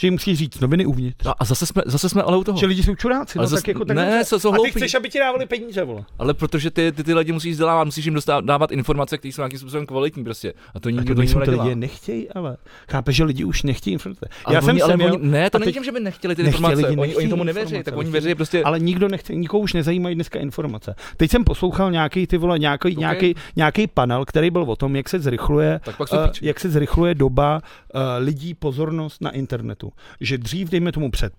[0.00, 1.24] Že jim musíš říct noviny uvnitř.
[1.24, 2.58] No, a zase jsme, zase jsme ale u toho.
[2.58, 4.70] Že lidi jsou čuráci, Ale no zas- tak jako tak ne, co jsou A ty
[4.70, 6.04] chceš, aby ti dávali peníze, vole.
[6.18, 9.42] Ale protože ty, ty, ty lidi musíš vzdělávat, musíš jim dostávat, dávat informace, které jsou
[9.42, 10.52] nějakým způsobem kvalitní prostě.
[10.74, 12.56] A to nikdo to to lidi nechtějí, ale
[12.90, 14.28] chápeš, že lidi už nechtějí informace.
[14.44, 16.36] Ale Já oni, jsem ale sem měl, oni, ne, to není tím, že by nechtěli
[16.36, 16.76] ty informace.
[16.86, 18.62] lidi Oni, oni tomu nevěří, tak oni věří prostě.
[18.62, 20.94] ale nikdo nechce, nikoho už nezajímají dneska informace.
[21.16, 23.00] Teď jsem poslouchal nějaký ty vole, nějaký, Okay.
[23.00, 25.80] nějaký, nějaký panel, který byl o tom, jak se zrychluje
[26.24, 26.46] píči.
[26.46, 27.62] jak se zrychluje doba
[27.94, 29.89] uh, lidí pozornost na internetu.
[30.20, 31.32] Že dřív, dejme tomu před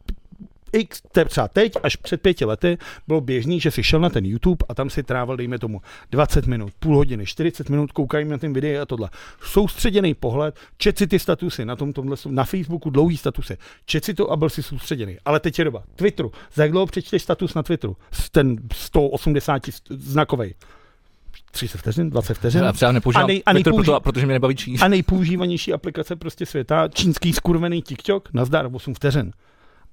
[0.73, 4.65] X, třeba teď, až před pěti lety, bylo běžný, že si šel na ten YouTube
[4.69, 8.53] a tam si trávil, dejme tomu, 20 minut, půl hodiny, 40 minut, koukají na ten
[8.53, 9.09] video a tohle.
[9.43, 14.13] Soustředěný pohled, čet si ty statusy na tom, tomhle, na Facebooku dlouhý statusy, čet si
[14.13, 15.17] to a byl si soustředěný.
[15.25, 15.83] Ale teď je doba.
[15.95, 16.31] Twitteru.
[16.53, 17.97] Za jak dlouho přečteš status na Twitteru?
[18.31, 20.53] Ten 180 znakový.
[21.51, 22.63] 30 vteřin, 20 vteřin.
[22.63, 24.81] Já třeba nepoužívám A nej- a nejpouži- proto, protože mě nebaví číst.
[24.81, 29.31] A nejpoužívanější aplikace prostě světa, čínský skurvený TikTok, nazdar 8 vteřin.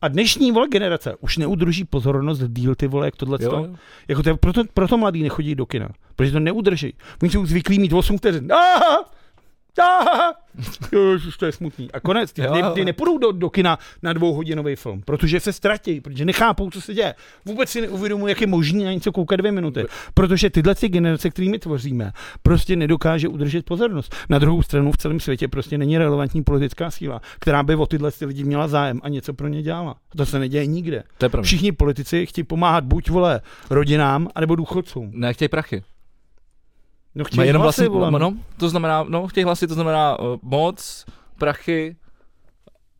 [0.02, 3.68] A dnešní vole generace už neudrží pozornost díl ty vole, jak tohle Jo, jo.
[4.08, 6.94] Jako to je, proto, proto mladí nechodí do kina, protože to neudrží.
[7.22, 8.52] Oni jsou zvyklí mít 8 vteřin.
[8.52, 9.10] Aha!
[9.78, 10.34] Aha!
[11.12, 11.92] Ježiš, to je smutný.
[11.92, 16.00] A konec, ty, ty, ty nepůjdou do, do kina na dvouhodinový film, protože se ztratí,
[16.00, 17.14] protože nechápou, co se děje.
[17.44, 19.84] Vůbec si neuvědomují, jak je možné na něco koukat dvě minuty.
[20.14, 22.12] Protože tyhle ty generace, kterými tvoříme,
[22.42, 24.14] prostě nedokáže udržet pozornost.
[24.28, 28.12] Na druhou stranu v celém světě prostě není relevantní politická síla, která by o tyhle
[28.12, 29.96] ty lidi měla zájem a něco pro ně dělala.
[30.16, 31.02] To se neděje nikde.
[31.18, 31.46] To je pravda.
[31.46, 35.10] Všichni politici chtějí pomáhat buď vole rodinám, anebo důchodcům.
[35.14, 35.82] Ne, chtějí prachy.
[37.14, 38.20] No chtějí jenom hlasy, vlastně, vole.
[38.20, 41.04] no, to znamená, no, chtějí hlasy, to znamená uh, moc,
[41.38, 41.96] prachy,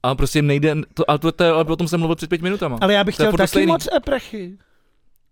[0.02, 2.42] a prostě jim nejde, to, ale to, to, ale o tom jsem mluvil před pět
[2.42, 2.78] minutama.
[2.80, 3.66] Ale já bych To chtěl taky stejný.
[3.72, 4.58] moc e prachy.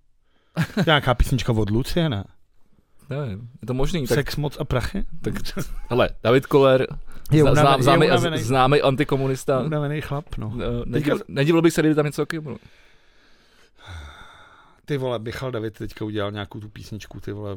[0.86, 2.24] Nějaká písnička od Luciana.
[3.10, 5.04] Nevím, je to možný, tak, Sex, moc a prachy?
[5.22, 5.34] tak
[5.88, 6.86] hele, David Koller,
[7.32, 8.38] Je zná, unavený- zná, je známý, unavený.
[8.42, 10.46] známý antikomunista, Unavený chlap, no.
[10.48, 10.54] uh,
[10.86, 12.56] nedivil, nedivil bych se, kdyby tam něco taky bylo.
[14.84, 17.56] Ty vole, Bichal David teďka udělal nějakou tu písničku, ty vole.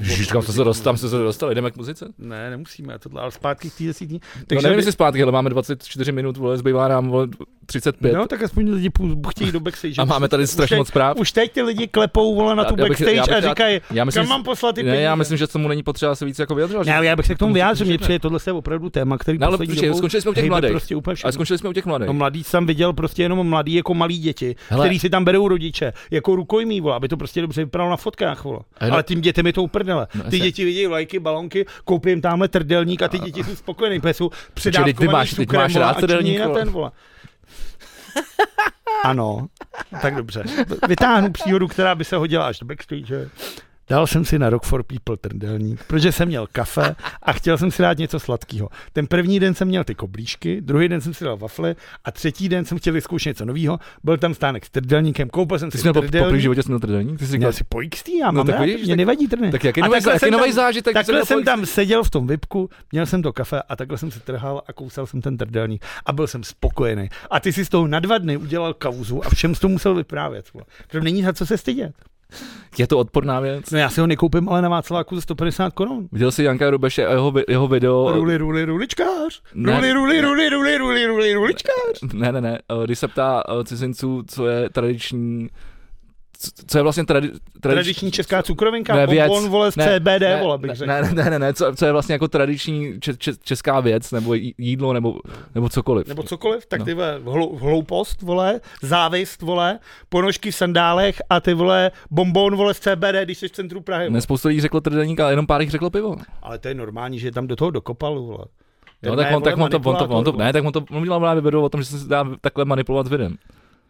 [0.00, 2.08] Ježiš, kam se dostali, tam jste se dostali, jdeme k muzice?
[2.18, 4.20] Ne, nemusíme, tohle, ale zpátky k té desítní.
[4.46, 7.28] Takže no nevím, jestli zpátky, ale máme 24 minut, vole, zbývá nám vole,
[7.70, 8.12] 35.
[8.14, 8.90] No, tak aspoň lidi
[9.30, 9.94] chtějí do backstage.
[9.98, 11.16] a máme tady strašně moc zpráv.
[11.16, 13.48] Už teď ty lidi klepou vole na tu já bych- backstage já bych a rád-
[13.50, 15.02] říkají, Já myslím, kam mám poslat ty ne, peníze.
[15.02, 16.86] já myslím, že tomu není potřeba se víc jako vyjadřovat.
[16.86, 19.46] Ne, já bych se k tomu vyjádřil, mě přijde tohle je opravdu téma, který Ne,
[19.46, 20.70] ale dobou skončili jsme u těch mladých.
[20.70, 21.32] prostě úplně všechno.
[21.32, 22.06] skončili jsme u těch mladých.
[22.06, 24.84] No mladý jsem viděl prostě jenom mladý jako malí děti, Hele.
[24.86, 28.44] který si tam berou rodiče, jako rukojmí, vole, aby to prostě dobře vypadalo na fotkách,
[28.44, 28.58] vole.
[28.80, 28.92] Hele.
[28.92, 30.06] Ale tím dětem je to uprdele.
[30.14, 34.00] No, Ty děti vidí lajky, balonky, koupí jim tamhle trdelník a ty děti jsou spokojený,
[34.00, 36.90] protože jsou ty předávkovaný máš- cukrem, máš vole, rád a činí trdelník, ten, vole.
[39.04, 39.46] Ano,
[40.02, 40.44] tak dobře.
[40.88, 43.30] Vytáhnu příhodu, která by se hodila až do backstage.
[43.90, 47.70] Dal jsem si na Rock for People trdelník, protože jsem měl kafe a chtěl jsem
[47.70, 48.68] si dát něco sladkého.
[48.92, 52.48] Ten první den jsem měl ty koblížky, druhý den jsem si dal wafle a třetí
[52.48, 53.78] den jsem chtěl vyzkoušet něco nového.
[54.04, 56.40] Byl tam stánek s trdelníkem, koupil jsem Ty si jsi měl po, po trdelník.
[56.40, 57.18] životě jsi měl trdelník?
[57.18, 58.98] Ty jsi říkal, Měl si po XT, já No mám tak rád, vidíš, mě tak-
[58.98, 59.50] nevadí trny.
[59.50, 60.94] tak jaký nový, jaký jsem nový tam- zážitek?
[60.94, 64.20] Takhle jsem tam seděl v tom VIPku, měl jsem to kafe a takhle jsem se
[64.20, 67.08] trhal a kousal jsem ten trdelník a byl jsem spokojený.
[67.30, 70.46] A ty si z toho na dva dny udělal kauzu a všem to musel vyprávět.
[70.90, 71.92] To není za co se stydět.
[72.78, 73.70] Je to odporná věc.
[73.70, 76.08] No já si ho nekoupím, ale na Václaváku za 150 korun.
[76.12, 78.12] Viděl jsi Janka Rubeše a jeho, jeho video?
[78.12, 79.42] Ruli, ruli, ruličkář.
[79.54, 79.74] Ne.
[79.76, 82.02] Ruli, ruli, ruli, ruli, ruli, ruli, ruličkář.
[82.12, 82.58] Ne, ne, ne.
[82.82, 85.48] eh, Když se ptá eh, cizinců, co je tradiční
[86.66, 89.28] co- je vlastně tradi, Tradiční česká cukrovinka, Ne, věc.
[89.28, 90.88] bonbon, vole, z Ne, CBD, ne, vole, bych ne, řekl.
[90.88, 94.34] ne, ne, ne, ne, co, co je vlastně jako tradiční če, če, česká věc, nebo
[94.34, 95.14] jí- jídlo, nebo,
[95.54, 96.06] nebo cokoliv.
[96.06, 96.84] Nebo cokoliv, tak No.
[96.84, 102.74] ty vole, hlou, hloupost, vole, závist, vole, ponožky v sandálech a ty vole, bonbon, vole,
[102.74, 104.10] z CBD, když jsi v centru Prahy.
[104.10, 106.16] Ne, spoustu lidí řeklo trdelník, ale jenom pár jich řeklo pivo.
[106.42, 108.44] Ale to je normální, že je tam do toho dokopal, vole.
[109.02, 110.84] No, tak ne, on, tak on to, on to, on to, ne, tak on to
[110.90, 113.36] on udělal právě o tom, že se dá takhle manipulovat s videem.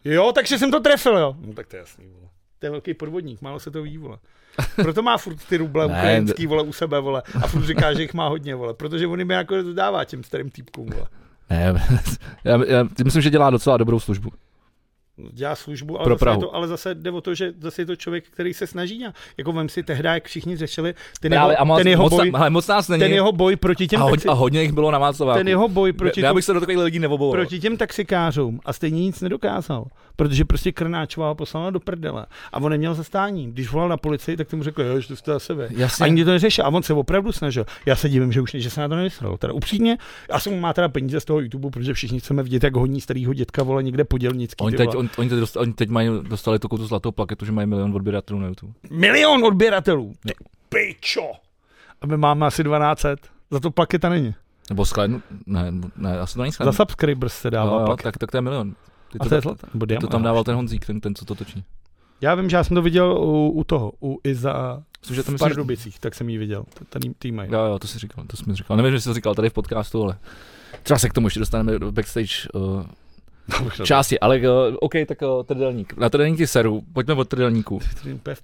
[0.05, 1.35] Jo, takže jsem to trefil, jo.
[1.45, 2.27] No tak to je jasný, vole.
[2.61, 4.17] To je velký podvodník, málo se to ví, vole.
[4.75, 7.23] Proto má furt ty ruble ukrajinský, vole, u sebe, vole.
[7.43, 8.73] A furt říká, že jich má hodně, vole.
[8.73, 11.07] Protože on jim je jako dodává těm starým týpkům, vole.
[11.49, 11.73] Ne,
[12.43, 14.31] já, já, myslím, že dělá docela dobrou službu.
[15.31, 16.41] Dělá službu, ale, Pro zase, Prahu.
[16.41, 19.15] to, ale zase jde o to, že zase je to člověk, který se snaží nějak.
[19.37, 22.13] Jako vem si tehdy, jak všichni řešili, ten jeho, ale, a moc, ten jeho moc,
[22.13, 22.99] boj, ale moc nás není.
[22.99, 25.37] ten jeho boj proti těm, a, hodně, taxi, a hodně jich bylo na Václaváku.
[25.37, 27.31] ten jeho boj proti, já bych se do takových lidí neoboval.
[27.31, 32.57] proti těm taxikářům a stejně nic nedokázal, protože prostě Krnáčová ho poslala do prdele a
[32.57, 33.51] on neměl zastání.
[33.51, 35.67] Když volal na policii, tak tomu řekl, jo, že to jste sebe.
[35.71, 36.05] Jasně.
[36.05, 37.65] Ani to neřešil a on se opravdu snažil.
[37.85, 39.37] Já se divím, že už že se na to nevysral.
[39.37, 39.97] Teda upřímně,
[40.29, 43.33] já jsem má teda peníze z toho YouTube, protože všichni chceme vidět, jak honí starýho
[43.33, 44.65] dětka vole někde podělnický.
[44.65, 47.51] Ty teď, on, oni, teď dost, oni teď mají, dostali takovou tu zlatou plaketu, že
[47.51, 48.73] mají milion odběratelů na YouTube.
[48.89, 50.13] Milion odběratelů.
[50.25, 50.33] Ty
[50.69, 51.31] pičo.
[52.01, 53.15] A my máme asi 1200.
[53.51, 54.35] Za to plaketa není.
[54.69, 56.73] Nebo skladnu, ne, ne, asi to není Za skladnu.
[56.73, 58.11] subscribers se dává jo, plaketa.
[58.11, 58.75] tak, tak to je milion.
[59.11, 59.67] Ty A to, to je to, zlaté.
[59.73, 61.63] Nebo to tam dával ten Honzík, ten, ten co to točí.
[62.21, 65.31] Já vím, že já jsem to viděl u, u toho, u Iza Myslím, že to
[65.31, 65.37] v.
[65.37, 66.63] Pardubicích, tak jsem ji viděl.
[66.89, 67.51] Ten tým mají.
[67.51, 68.77] Jo, jo, to jsi říkal, to jsi mi říkal.
[68.77, 70.17] Nevím, že jsi to říkal tady v podcastu, ale
[70.83, 72.83] třeba se k tomu ještě dostaneme do backstage uh,
[73.83, 74.45] části, ale uh,
[74.79, 75.97] OK, tak uh, trdelník.
[75.97, 77.27] Na trdelníky seru, pojďme od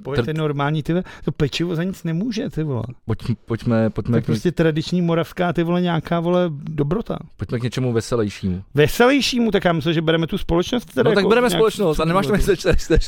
[0.03, 0.93] pohodě, to je normální, ty
[1.25, 2.83] to pečivo za nic nemůže, ty vole.
[3.05, 7.17] Pojď, pojďme, To pojďme, je k, prostě tradiční moravská, ty vole, nějaká, vole, dobrota.
[7.37, 8.63] pojďme k něčemu veselějšímu.
[8.73, 10.85] Veselějšímu, tak já myslím, že bereme tu společnost.
[10.85, 12.47] Teda No tak jako bereme nějak- společnost a nemáš tam nic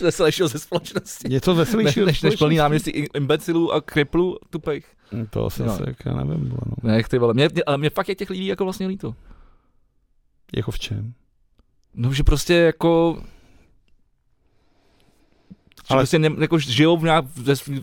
[0.02, 1.30] veselějšího- ze společnosti.
[1.30, 2.06] Něco veselějšího.
[2.06, 4.86] než, než plný náměstí imbecilů a kriplů tupejch.
[5.13, 5.78] Hm, To asi No.
[5.78, 6.89] tak, já nevím, vole, no.
[6.89, 9.15] Ne, ty vole, mě, mě, ale mě fakt je těch lidí jako vlastně líto.
[10.56, 11.13] Jako v čem?
[12.01, 13.17] No, že prostě jako...
[15.77, 17.25] Že Ale- prostě ne, jako žijou v, nějak,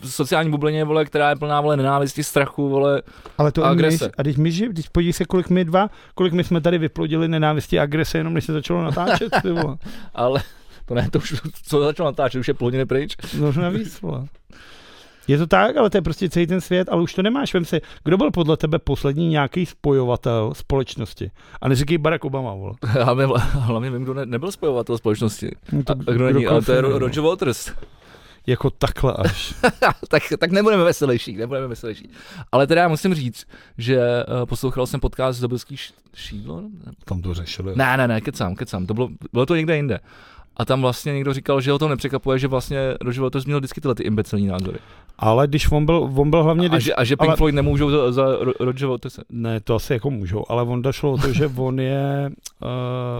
[0.02, 3.02] v sociální bublině, vole, která je plná, vole, nenávisti, strachu, vole.
[3.38, 4.05] Ale to A agrese.
[4.05, 6.79] My, a když my žijeme, když podívej se, kolik my dva, kolik my jsme tady
[6.79, 9.76] vyplodili nenávisti a agrese, jenom než se začalo natáčet, ty vole.
[10.14, 10.42] Ale
[10.85, 13.16] to ne, to už, co začalo natáčet, už je plodiny pryč.
[13.38, 14.26] Možná víc, vole.
[15.29, 17.55] Je to tak, ale to je prostě celý ten svět, ale už to nemáš.
[17.55, 21.31] Vem si, kdo byl podle tebe poslední nějaký spojovatel společnosti?
[21.61, 22.75] A neříkej Barack Obama, vole.
[22.83, 25.51] Hlavně, hlavně vím, kdo ne, nebyl spojovatel společnosti.
[25.73, 27.71] No A, a kdo není, ale to je Ro- Roger Waters.
[28.49, 29.55] Jako takhle až.
[30.09, 32.11] tak, tak nebudeme veselější, nebudeme veselější.
[32.53, 33.47] Ale teda já musím říct,
[33.79, 36.62] že uh, poslouchal jsem podcast Dobylský š- šídlo?
[37.05, 37.73] Tam to řešili.
[37.77, 40.01] Ne, ne, ne, kecám, kecám, to bylo, bylo to někde jinde.
[40.57, 43.81] A tam vlastně někdo říkal, že ho to nepřekvapuje, že vlastně Roger Waters měl vždycky
[43.81, 44.79] tyhle ty imbecilní názory.
[45.19, 47.55] Ale když on byl, on byl hlavně, A když, že, a že Pink ale- Floyd
[47.55, 49.19] nemůžou za, za Ro- Roger Waters.
[49.31, 52.31] Ne, to asi jako můžou, ale on došlo o to, že on je,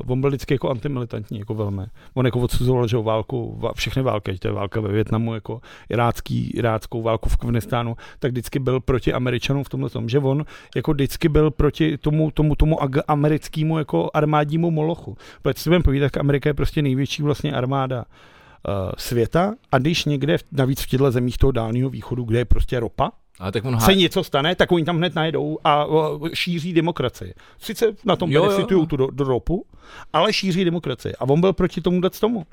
[0.05, 1.83] uh, on byl vždycky jako antimilitantní, jako velmi.
[2.15, 7.03] On jako odsuzoval, že válku, všechny války, to je válka ve Větnamu, jako irácký, iráckou
[7.03, 10.45] válku v Afganistánu, tak vždycky byl proti Američanům v tomhle tom, že on
[10.77, 15.17] jako vždycky byl proti tomu, tomu, tomu americkému jako armádnímu molochu.
[15.43, 20.05] Protože si budeme povídat, tak Amerika je prostě největší vlastně armáda uh, světa a když
[20.05, 23.11] někde, v- navíc v těchto zemích toho dálného východu, kde je prostě ropa,
[23.41, 25.87] Ale tak on se něco stane, tak oni tam hned najdou a
[26.35, 27.35] šíří demokracii.
[27.59, 29.65] Sice na tom benefitují tu do, do ropu,
[30.13, 31.15] ale šíří demokracii.
[31.17, 32.47] A on byl proti tomu dát tomu.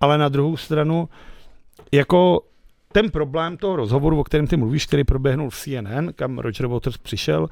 [0.00, 1.08] Ale na druhou stranu,
[1.92, 2.40] jako
[2.96, 6.96] ten problém toho rozhovoru, o kterém ty mluvíš, který proběhnul v CNN, kam Roger Waters
[6.98, 7.48] přišel,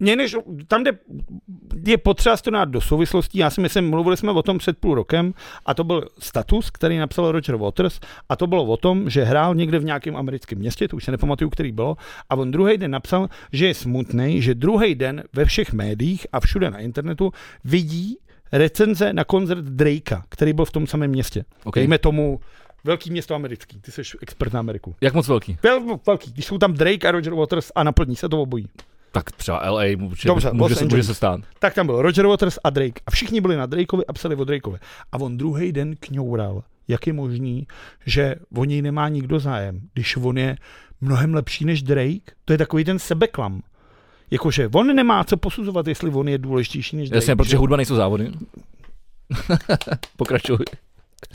[0.00, 0.92] mě- než, tam, kde
[1.86, 4.94] je potřeba to dát do souvislostí, já si myslím, mluvili jsme o tom před půl
[4.94, 5.34] rokem,
[5.66, 9.54] a to byl status, který napsal Roger Waters, a to bylo o tom, že hrál
[9.54, 11.96] někde v nějakém americkém městě, to už se nepamatuju, který bylo,
[12.30, 16.40] a on druhý den napsal, že je smutný, že druhý den ve všech médiích a
[16.40, 17.30] všude na internetu
[17.64, 18.16] vidí
[18.52, 21.44] recenze na koncert Drakea, který byl v tom samém městě.
[21.64, 21.80] Okay.
[21.80, 22.40] Dejme tomu
[22.88, 24.94] velký město americký, ty jsi expert na Ameriku.
[25.00, 25.58] Jak moc velký?
[25.62, 28.68] Vel, velký, když jsou tam Drake a Roger Waters a naplní se to obojí.
[29.12, 31.40] Tak třeba LA může, Dobře, může, se, může se stát.
[31.58, 34.44] Tak tam byl Roger Waters a Drake a všichni byli na Drakeovi a psali o
[34.44, 34.78] Drakeovi.
[35.12, 37.66] A on druhý den kňoural, jak je možný,
[38.06, 40.56] že o něj nemá nikdo zájem, když on je
[41.00, 42.32] mnohem lepší než Drake.
[42.44, 43.62] To je takový ten sebeklam.
[44.30, 47.16] Jakože on nemá co posuzovat, jestli on je důležitější než Drake.
[47.16, 47.56] Jasně, protože že?
[47.56, 48.30] hudba nejsou závody.
[50.16, 50.58] Pokračuj.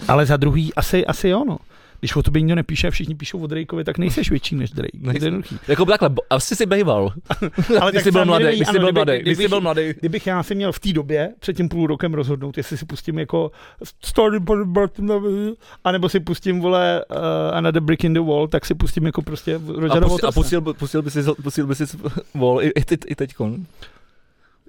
[0.08, 1.58] Ale za druhý, asi, asi jo, no.
[2.00, 4.98] Když o tobě nikdo nepíše a všichni píšou o Drakeovi, tak nejseš větší než Drake.
[5.00, 5.42] Nejsem.
[5.68, 7.14] Jako takhle, asi si bejval.
[7.82, 9.94] Ale Když jsi byl mladý, když jsi byl mladý, když jsi kdybych- byl mladý.
[10.00, 13.20] Kdybych já si měl v té době před tím půl rokem rozhodnout, jestli si pustím
[13.20, 13.52] jako
[14.06, 14.38] Story
[15.84, 17.18] a nebo si pustím, vole, uh,
[17.58, 20.62] Another Brick in the Wall, tak si pustím jako prostě A, Rogera pustil, a pustil,
[20.62, 21.84] by- pustil by si, pustil by si
[22.34, 23.66] vol i, i, teď, i teďkon.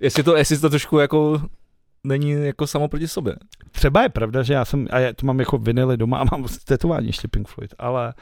[0.01, 1.43] Jestli to, jestli to trošku jako
[2.05, 3.37] není jako samo proti sobě.
[3.71, 6.45] Třeba je pravda, že já jsem, a já to mám jako vinily doma a mám
[6.65, 8.15] tetování ještě Pink Floyd, ale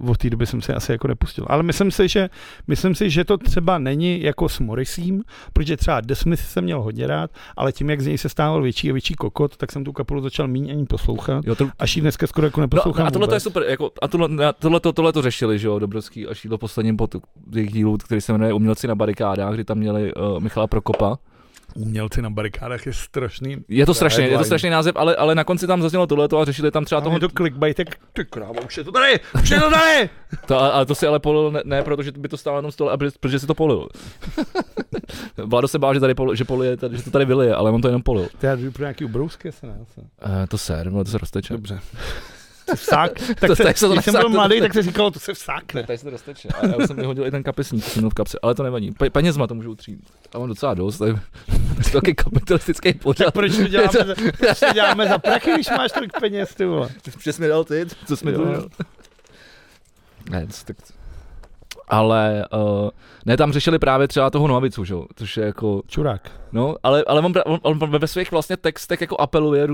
[0.00, 1.46] uh, od té doby jsem si asi jako nepustil.
[1.48, 2.30] Ale myslím si, že,
[2.66, 5.20] myslím si, že to třeba není jako s Morrisem,
[5.52, 8.62] protože třeba The Smith jsem měl hodně rád, ale tím, jak z něj se stával
[8.62, 11.44] větší a větší kokot, tak jsem tu kapelu začal méně ani poslouchat.
[11.46, 13.90] Jo, to, Až ji dneska skoro jako no, neposlouchám a tohle to je super, jako,
[14.02, 17.16] a tohle, tohle, to, tohle to řešili, že jo, Dobrovský a Šídlo posledním pod
[17.52, 21.18] jejich dílu, který se jmenuje Umělci na barikádách, kdy tam měli uh, Michala Prokopa.
[21.74, 23.56] Umělci na barikádách je strašný.
[23.68, 26.44] Je to strašný, je to strašný název, ale, ale na konci tam zaznělo tohleto a
[26.44, 27.16] řešili tam třeba Toho...
[27.16, 30.10] Je to clickbait, tak ty krávo, už je to tady, už je to tady!
[30.46, 32.72] to, a, a to si ale polil ne, ne protože by to stálo na tom
[32.72, 33.88] stole, ale protože si to polil.
[35.36, 37.80] Vládo se bál, že, tady pol, že, polije, tady, že to tady vylije, ale on
[37.80, 38.28] to jenom polil.
[38.40, 39.74] To jdu pro nějaký ubrousky, se ne?
[39.76, 40.06] Uh,
[40.48, 41.54] to ser, to se rozteče.
[41.54, 41.80] Dobře.
[42.74, 45.20] Vsák, tak To- se, se to když jsem byl to- mladý, tak se říkalo, to
[45.20, 45.82] se vsákne.
[45.82, 46.48] Tady se to rozteče.
[46.48, 48.90] A já jsem vyhodil i ten kapesník, jsem měl v kapse, ale to nevadí.
[48.90, 50.00] Pe- penězma to můžu utřít.
[50.34, 51.14] A mám docela dost, to je
[51.92, 53.24] taky kapitalistický pořad.
[53.24, 56.64] Tak proč to děláme, za, proč to děláme za prachy, když máš tolik peněz, ty
[56.64, 56.88] vole?
[57.20, 58.68] Že jsi mi dal ty, co jsi mi dal.
[60.30, 60.76] Ne, tak...
[61.88, 62.88] Ale uh,
[63.26, 64.94] ne, tam řešili právě třeba toho Noavicu, že?
[65.16, 66.30] což je jako, Čurák.
[66.52, 69.68] no, ale, ale on, on, on ve svých vlastně textech jako apeluje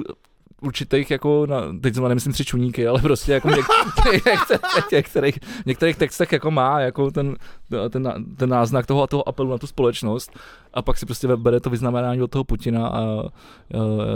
[0.61, 3.67] určitých jako, na, teď jsem nemyslím tři čuníky, ale prostě jako něk,
[4.13, 4.23] některých,
[4.93, 7.37] některých, některých textech jako má jako ten,
[7.91, 10.31] ten, ten náznak toho, toho apelu na tu společnost
[10.75, 13.31] a pak si prostě bere to vyznamenání od toho Putina a uh,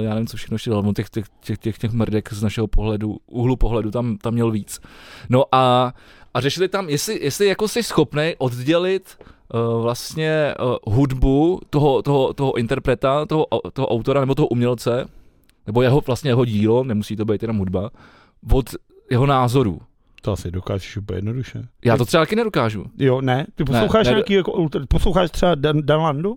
[0.01, 3.17] já nevím, co všechno ještě dal, těch, těch, těch, těch, těch mrdek z našeho pohledu,
[3.27, 4.81] úhlu pohledu tam, tam měl víc.
[5.29, 5.93] No a,
[6.35, 10.55] a řešili tam, jestli, jestli jako jsi schopný oddělit uh, vlastně
[10.85, 15.07] uh, hudbu toho, toho, toho interpreta, toho, toho autora nebo toho umělce,
[15.67, 17.91] nebo jeho vlastně jeho dílo, nemusí to být jenom hudba,
[18.53, 18.75] od
[19.11, 19.81] jeho názorů.
[20.23, 21.63] To asi dokážeš úplně jednoduše.
[21.85, 22.85] Já to třeba taky nedokážu.
[22.99, 23.47] Jo, ne?
[23.55, 26.37] Ty posloucháš ne, nějaký, jako, posloucháš třeba Dan, Dan Landu?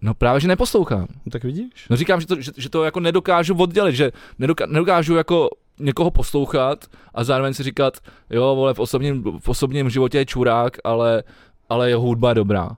[0.00, 1.06] No právě, že neposlouchám.
[1.26, 1.86] No, tak vidíš?
[1.90, 5.48] No říkám, že to, že, že to jako nedokážu oddělit, že nedoka, nedokážu jako
[5.80, 7.98] někoho poslouchat a zároveň si říkat,
[8.30, 11.22] jo, vole, v osobním, v osobním životě je čurák, ale,
[11.68, 12.76] ale jeho hudba je dobrá.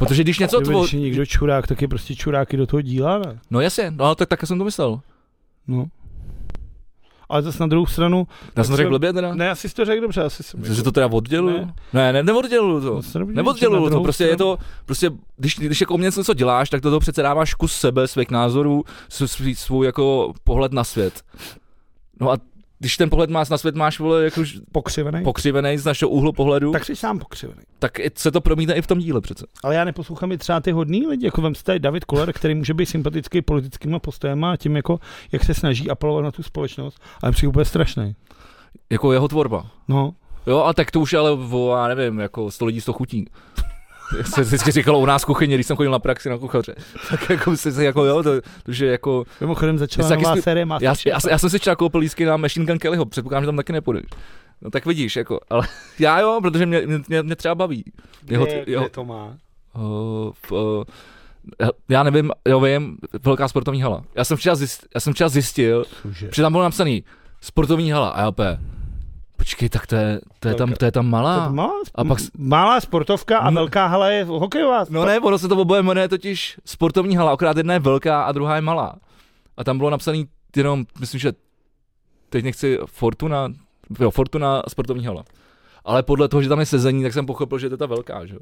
[0.00, 0.80] Protože když něco Kdyby, tvo...
[0.80, 3.38] když je někdo čurák, tak je prostě čuráky do toho díla, ne?
[3.50, 5.00] No jasně, no tak, tak jsem to myslel.
[5.66, 5.86] No.
[7.28, 9.34] Ale zase na druhou stranu, Já jsem to řekl blbě teda?
[9.34, 10.64] ne, asi jsi to řekl dobře, asi jsem.
[10.64, 11.56] Že to teda odděluju?
[11.58, 11.72] Ne.
[11.92, 13.18] Ne, ne, neodděluju to.
[13.18, 16.80] Nebudu Neodděluju to, prostě je stranu- to, prostě, když, když jako umělec něco děláš, tak
[16.80, 21.22] toho přece dáváš kus sebe, svých názorů, svůj, svůj jako pohled na svět.
[22.20, 22.36] No a
[22.80, 25.24] když ten pohled máš na svět, máš vole jako už Pokřivený?
[25.24, 27.60] pokřivený z našeho úhlu pohledu, tak, jsi sám pokřivený.
[27.78, 29.46] tak se to promítne i v tom díle přece.
[29.64, 32.54] Ale já neposlouchám i třeba ty hodný lidi, jako vem si tady David Koller, který
[32.54, 35.00] může být sympatický politickýma postojema a tím, jako,
[35.32, 38.14] jak se snaží apelovat na tu společnost, ale přijde úplně strašný.
[38.90, 39.66] Jako jeho tvorba.
[39.88, 40.14] No,
[40.46, 43.26] Jo, a tak to už ale, o, já nevím, jako 100 lidí 100 chutí.
[44.16, 46.74] Jak se vždycky říkalo u nás v kuchyni, když jsem chodil na praxi na kuchaře.
[47.10, 50.42] Tak jako si si jako jo, to, to že jako, mimochodem začala jsi nová taky
[50.42, 53.46] série já, já, já, jsem si včera koupil lístky na Machine Gun Kellyho, předpokládám, že
[53.46, 54.04] tam taky nepůjdeš.
[54.62, 55.66] No tak vidíš, jako, ale
[55.98, 57.84] já jo, protože mě, mě, mě třeba baví.
[58.30, 59.36] Jeho, kde, jeho, kde to má?
[59.74, 60.84] uh, v, uh,
[61.88, 64.04] já nevím, jo vím, velká sportovní hala.
[64.14, 66.30] Já jsem včera, zjist, já jsem včera zjistil, Cože?
[66.34, 67.04] že tam bylo napsaný
[67.40, 68.58] sportovní hala a já opět,
[69.40, 71.44] počkej, tak to je, to je, tam, to je tam To malá.
[71.48, 74.84] je malá, A pak malá sportovka a velká hala je hokejová.
[74.92, 78.32] No ne, ono se to oboje jmenuje totiž sportovní hala, akorát jedna je velká a
[78.32, 78.94] druhá je malá.
[79.56, 81.32] A tam bylo napsaný jenom, myslím, že
[82.28, 83.48] teď nechci Fortuna,
[84.00, 85.24] jo, Fortuna sportovní hala.
[85.84, 88.26] Ale podle toho, že tam je sezení, tak jsem pochopil, že to je ta velká,
[88.26, 88.40] že jo.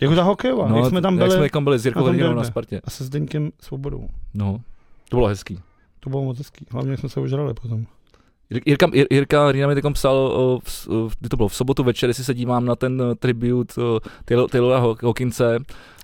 [0.00, 2.32] Jako ta hokejová, no, jak jsme tam byli Jak jsme tam byli s Jirkou na
[2.34, 2.44] na.
[2.44, 2.80] Spartě.
[2.84, 4.08] a se Zdeňkem Svobodou.
[4.34, 4.60] No,
[5.08, 5.58] to bylo hezký.
[6.00, 6.66] To bylo moc hezký.
[6.70, 7.86] Hlavně jsme se ožrali potom.
[8.52, 10.32] Jir- Jirka, Jir- Jirka Hrina mi takom psal,
[10.64, 10.88] v,
[11.20, 13.14] kdy to bylo v sobotu večer, jestli se dívám na ten eh,
[14.24, 15.58] Taylor- Taylora Hawkinse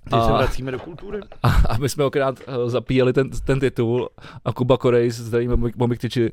[0.05, 1.19] Teď A- se vracíme do kultury.
[1.43, 4.09] a, a my jsme okrát eh, zapíjeli ten, ten titul
[4.45, 6.31] a Kuba Korejs, zdravíme Momiktiči,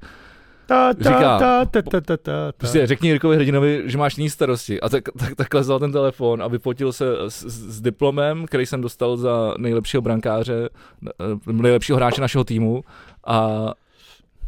[0.67, 2.31] Ta, ta, Říká, ta, ta, ta, ta, ta, ta.
[2.57, 4.81] Prostě řekni Jirkovi Hrdinovi, že máš jiný starosti.
[4.81, 8.65] A tak, tak, takhle vzal ten telefon a vypotil se s, s, s diplomem, který
[8.65, 10.69] jsem dostal za nejlepšího brankáře,
[11.09, 12.83] eh, nejlepšího hráče našeho týmu
[13.27, 13.71] a,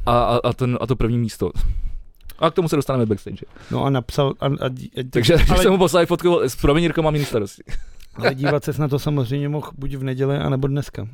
[0.07, 1.51] a, a, a, ten, a to první místo.
[2.39, 3.45] A k tomu se dostaneme backstage.
[3.71, 4.69] No a napsal, a, a, a,
[5.09, 7.63] Takže ale, jsem mu poslal fotku, s promiň Jirko, mám jiný starosti.
[8.15, 11.07] ale dívat ses na to samozřejmě mohl buď v neděli, anebo dneska.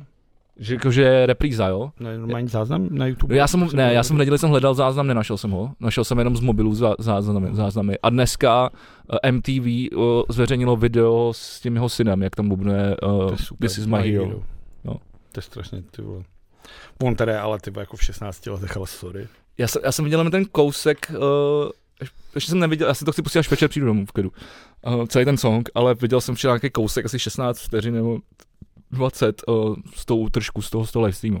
[0.56, 1.90] Že, jako, že je repríza, jo?
[2.00, 3.36] Ne, normální záznam na YouTube.
[3.36, 5.70] Já jsem, ne, já jsem v neděli jsem hledal záznam, nenašel jsem ho.
[5.80, 7.98] Našel jsem jenom z mobilu zá- záznamy, záznamy.
[8.02, 13.36] A dneska uh, MTV uh, zveřejnilo video s tím jeho synem, jak tam bubnuje uh,
[13.36, 14.42] super, This is my hero.
[14.84, 14.92] No.
[15.32, 16.22] To je strašně, ty vole.
[17.02, 19.28] On tady, ale ty jako v 16 letech, ale sorry.
[19.58, 21.70] Já jsem, já jsem viděl jenom ten kousek, uh,
[22.34, 24.32] ještě jsem neviděl, já si to chci pustit až večer přijdu domů v klidu.
[24.86, 28.18] Uh, celý ten song, ale viděl jsem včera nějaký kousek, asi 16 vteřin nebo
[28.90, 31.40] 20 uh, s tou trošku z toho, z toho livestreamu.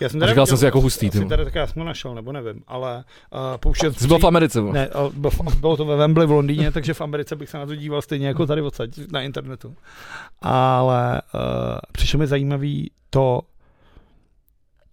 [0.00, 1.28] Já jsem říkal jsem si jako hustý, Asi vole.
[1.28, 3.98] tady tak já jsem našel, nebo nevím, ale uh, pouštět...
[3.98, 4.60] Jsi byl v Americe.
[4.60, 7.74] Ne, bylo, bylo to ve Wembley v Londýně, takže v Americe bych se na to
[7.74, 9.74] díval stejně jako tady odsaď na internetu.
[10.42, 11.40] Ale uh,
[11.92, 13.40] přišlo mi zajímavý to,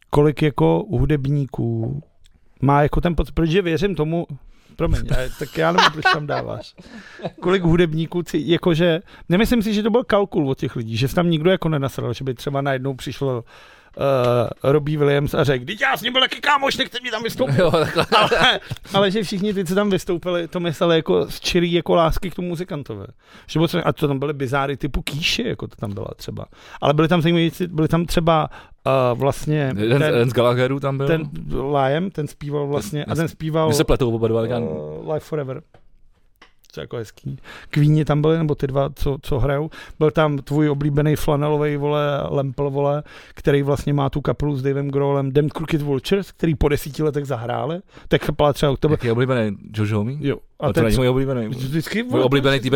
[0.09, 2.01] kolik jako hudebníků
[2.61, 4.27] má jako ten pocit, protože věřím tomu,
[4.75, 6.75] promiň, ale tak já nevím, proč tam dáváš.
[7.39, 8.99] Kolik hudebníků, ci- jakože,
[9.29, 12.13] nemyslím si, že to byl kalkul od těch lidí, že se tam nikdo jako nenasral,
[12.13, 13.43] že by třeba najednou přišlo
[13.97, 17.23] uh, Robbie Williams a řekl, teď já s ním byl taky kámoš, nechce mi tam
[17.23, 17.57] vystoupit.
[17.59, 17.71] Jo,
[18.17, 18.59] ale,
[18.93, 22.35] ale, že všichni ty, co tam vystoupili, to mysleli jako z čirý jako lásky k
[22.35, 23.05] tomu muzikantovi.
[23.47, 26.45] Že bylo a to tam byly bizáry typu kýše, jako to tam byla třeba.
[26.81, 28.49] Ale byly tam zajímavé, byly tam třeba
[29.11, 31.07] uh, vlastně Jeden, ten, jeden z Gallagherů tam byl.
[31.07, 31.29] ten
[31.75, 35.61] Liam, ten zpíval vlastně, a ten zpíval My se pletou oba dva, uh, Life Forever.
[36.74, 37.38] To je jako hezký.
[37.70, 39.70] Kvíni tam byli, nebo ty dva, co, co hrajou.
[39.99, 43.03] Byl tam tvůj oblíbený flanelový vole, Lempel, vole,
[43.34, 47.26] který vlastně má tu kapelu s Davem Grohlem, Dem Crooked Vultures, který po desíti letech
[47.26, 47.80] zahráli.
[48.07, 49.57] Tak kapela třeba, to byl, Jaký oblíbený?
[49.74, 50.13] Josh Homme?
[50.20, 50.38] jo.
[50.59, 51.47] A to není můj oblíbený.
[51.47, 52.74] vždycky, Můj oblíbený týp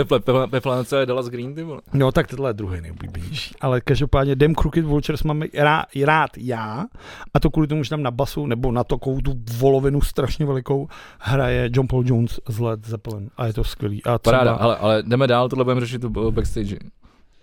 [0.52, 1.82] ve, Planece je Dallas Green, ty vole.
[1.94, 3.56] No tak tohle je druhý nejoblíbenější.
[3.62, 6.86] Ale každopádně Dem Crooked Vultures máme rád, rád já
[7.34, 10.88] a to kvůli tomu, že tam na basu nebo na takovou tu volovinu strašně velikou
[11.20, 14.04] hraje John Paul Jones z Led Zeppelin a je to skvělý.
[14.04, 16.78] A třeba, Paráda, ale, ale jdeme dál, tohle budeme řešit tu backstage.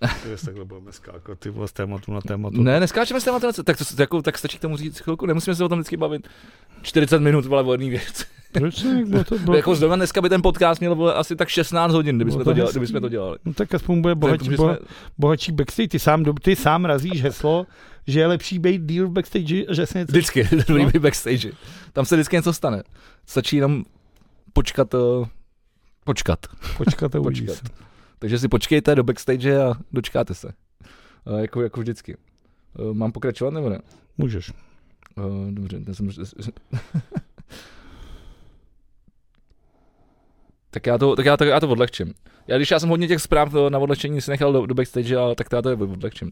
[0.36, 2.62] Jsi takhle budeme skákat, ty vole z tématu na tématu.
[2.62, 5.26] Ne, neskáčeme s tématem, na co- tak, to, jako, tak stačí k tomu říct chvilku,
[5.26, 6.28] nemusíme se o tom vždycky bavit.
[6.82, 8.26] 40 minut, vole, o věc.
[8.52, 9.04] Proč ne?
[9.04, 12.16] Bylo to, bylo Jako zrovna dneska by ten podcast měl vole, asi tak 16 hodin,
[12.16, 13.38] kdybychom Bylo to, to dělali, kdybychom to dělali.
[13.44, 14.86] No tak aspoň bude bohatší, boha, jsme-
[15.18, 15.88] bohatší backstage.
[15.88, 17.66] Ty sám, ty sám razíš heslo,
[18.06, 20.12] že je lepší být díl v backstage, že se něco...
[20.12, 20.90] Vždycky, dobrý No.
[20.94, 21.00] no.
[21.00, 21.50] backstage.
[21.92, 22.82] Tam se vždycky něco stane.
[23.26, 23.84] Stačí jenom
[24.52, 25.26] počkat, uh,
[26.08, 26.46] počkat.
[26.76, 27.50] Počkat a uvidíš.
[27.50, 27.72] Počkat.
[28.18, 30.52] Takže si počkejte do backstage a dočkáte se.
[31.26, 32.16] Uh, jako, jako vždycky.
[32.78, 33.78] Uh, mám pokračovat nebo ne?
[34.18, 34.52] Můžeš.
[35.16, 36.08] Uh, dobře, já jsem...
[40.70, 42.14] tak já to, tak já to, já to odlehčím.
[42.46, 45.16] Já když já jsem hodně těch zpráv eh, na odlehčení si nechal do, do backstage,
[45.16, 46.30] ale tak to já to odlehčím.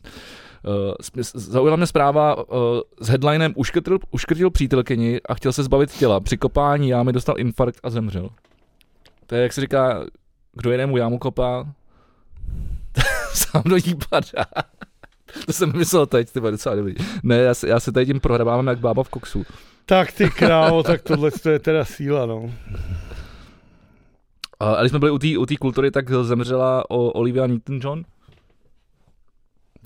[0.66, 0.94] Uh,
[1.34, 2.44] zaujala mě zpráva uh,
[3.00, 6.20] s headlinem uškrtil, uškrtil přítelkyni a chtěl se zbavit těla.
[6.20, 8.30] Při kopání jámy dostal infarkt a zemřel.
[9.26, 10.04] To je, jak se říká,
[10.52, 11.66] kdo jinému jámu kopá,
[13.32, 14.44] sám do ní padá.
[15.46, 16.94] To jsem myslel teď, ty docela dobrý.
[17.22, 19.44] Ne, já se, já se tady tím prohrabávám jak bába v koksu.
[19.86, 22.54] Tak ty krávo, tak tohle to je teda síla, no.
[24.60, 28.04] A když jsme byli u té u té kultury, tak zemřela o Olivia Newton-John.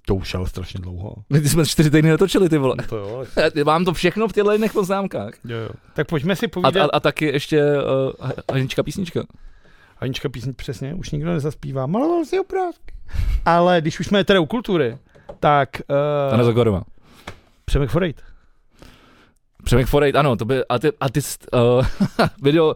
[0.07, 1.15] To už ale strašně dlouho.
[1.31, 2.77] My jsme čtyři týdny netočili, ty vole.
[2.89, 3.25] To jo.
[3.65, 5.33] Mám to všechno v těchto jedných poznámkách.
[5.45, 5.69] jo, jo.
[5.95, 6.91] Tak pojďme si A, povídat.
[6.93, 7.63] a, a taky ještě
[8.21, 9.21] uh, Hanička písnička.
[9.97, 11.87] Hanička písň přesně, už nikdo nezaspívá.
[11.87, 12.95] Maloval si obrázky.
[13.45, 14.99] Ale když už jsme teda u kultury,
[15.41, 15.69] tak
[16.33, 16.83] Anna uh, Zagorová.
[17.65, 18.23] Přemek Forejt.
[19.65, 21.87] Přemek Forejt, ano, to by arti- artist, uh,
[22.43, 22.75] video uh,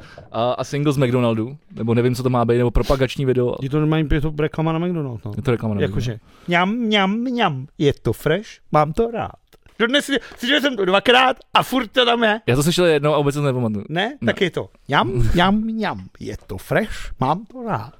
[0.58, 3.54] a single z McDonaldu, nebo nevím, co to má být, nebo propagační video.
[3.62, 5.32] Je to normální, je to reklama na McDonald's, no.
[5.36, 6.18] Je to reklama na Jakože,
[6.48, 9.30] ňam, ňam, ňam, je to fresh, mám to rád.
[9.78, 12.40] Dodnes si, slyšel jsem to dvakrát a furt to tam je.
[12.46, 13.84] Já to slyšel jednou a vůbec to nepamatuju.
[13.88, 14.18] Ne?
[14.20, 14.32] Ne.
[14.32, 17.94] Tak je to ňam, ňam, ňam, je to fresh, mám to rád.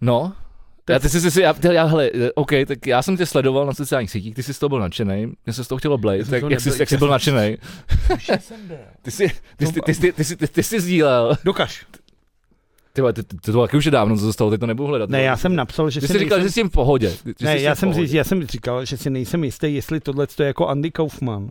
[0.00, 0.32] No,
[0.88, 3.74] já, ty jsi, si, já, ty- já, hele, OK, tak já jsem tě sledoval na
[3.74, 6.40] sociálních sítích, ty jsi z toho byl nadšený, mě se z toho chtělo blejt, jsem
[6.40, 7.56] tak jak jsi, jak jsi byl nadšený?
[9.02, 11.36] Ty jsi, ty, jsi, ty, jsi, ty, jsi, ty, ty jsi sdílel.
[11.44, 11.86] Dokaž.
[12.92, 15.10] Ty, vole, ty, ty, to taky už je dávno, co zostalo, teď to nebudu hledat.
[15.10, 16.48] Ne, já jsem napsal, že Ty si jsi říkal, nejsem...
[16.48, 17.10] že jsi v pohodě.
[17.10, 18.16] Že Ne, jsi já v jsem, pohodě.
[18.16, 21.48] já jsem říkal, že si nejsem jistý, jestli tohle je jako Andy Kaufman.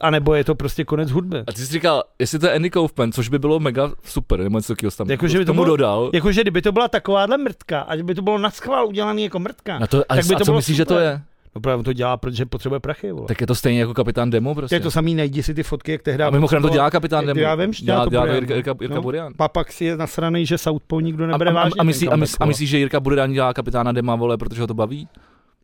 [0.00, 1.38] A nebo je to prostě konec hudby.
[1.46, 4.58] A ty jsi říkal, jestli to je Andy Kaufman, což by bylo mega super, nebo
[4.58, 6.10] něco takového tam Jako, že by to tomu bylo- dodal.
[6.14, 9.78] Jakože kdyby to byla takováhle mrtka a by to bylo na schvál udělaný jako mrtka.
[9.78, 11.02] Na to, a, tak by a to co bylo myslíš, že to super.
[11.04, 11.20] je?
[11.54, 13.26] No právě to dělá, protože potřebuje prachy, vole.
[13.26, 14.76] Tak je to stejně jako kapitán Demo To prostě.
[14.76, 16.22] je to samý, najdi si ty fotky, jak tehdy.
[16.24, 17.40] a mimochodem to dělá kapitán Demo.
[17.40, 19.02] Já vím, že dělá dělá, to dělá to Burian, Jirka, Jirka, Jirka no.
[19.02, 19.32] Burian.
[19.38, 21.78] A pak si je nasranej, že South Pole nikdo A, nebere a, vážně.
[21.78, 24.66] a, myslí, a, myslí, a myslíš, že Jirka Burian dělá kapitána Dema, vole, protože ho
[24.66, 25.08] to baví?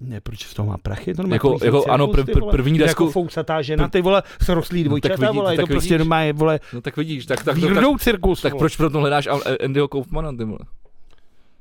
[0.04, 1.14] Ne, proč z toho má prachy?
[1.14, 3.02] To Jako- jako ano, prv- prv- první desku.
[3.04, 6.04] Jako fousatá žena, ty vole, srostlý dvojčata, vidí- vole, je tak to prostě vidíš.
[6.04, 8.58] doma, je, vole, No tak vidíš, tak, tak, tak, tak, cirkus, tak vole.
[8.58, 10.58] proč pro to hledáš An- Andyho Kaufmana, ty vole?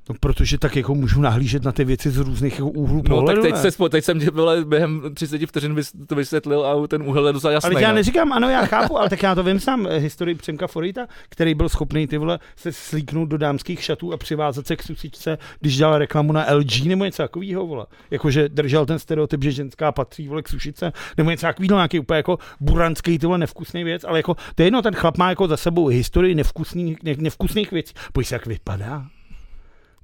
[0.10, 3.42] No, protože tak jako můžu nahlížet na ty věci z různých jako úhlů No pohledu,
[3.42, 3.72] tak teď, ne?
[3.72, 5.76] se, teď jsem tě vole, během 30 vteřin
[6.08, 7.72] to vysvětlil a ten úhel je docela jasný.
[7.72, 7.96] Ale já no.
[7.96, 11.54] neříkám, ano, já chápu, ale tak já to vím sám, eh, historii Přemka Forita, který
[11.54, 15.78] byl schopný ty vole se slíknout do dámských šatů a přivázat se k susičce, když
[15.78, 17.86] dělal reklamu na LG nebo něco takového, vole.
[18.12, 22.18] Jakože držel ten stereotyp, že ženská patří vole k sušice, nebo něco takového, nějaký úplně
[22.18, 25.48] jako buranský ty vole nevkusný věc, ale jako to je jedno, ten chlap má jako
[25.48, 27.94] za sebou historii nevkusných, ne, nevkusných věcí.
[28.14, 29.06] Pojď se, jak vypadá.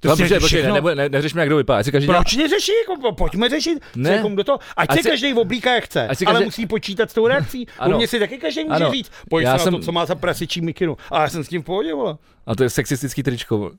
[0.00, 1.78] To si počkej, počkej, všechno- ne, ne, ne, neřešme, jak kdo vypadá.
[1.78, 2.72] Ať si každý dělá, Proč neřeší?
[2.88, 3.78] Jako, po- pojďme řešit.
[3.96, 4.22] Ne.
[4.34, 4.58] Do toho.
[4.76, 7.26] Ať, Ať se si- každý oblíká, jak chce, ať ale každý- musí počítat s tou
[7.26, 7.66] reakcí.
[7.78, 7.94] Ano.
[7.94, 8.90] U mě si taky každý může Ano.
[8.92, 10.96] říct, pojď Já se jsem- na to, co má za prasičí mikinu.
[11.10, 12.16] A já jsem s tím v pohodě, vole.
[12.46, 13.70] a to je sexistický tričko.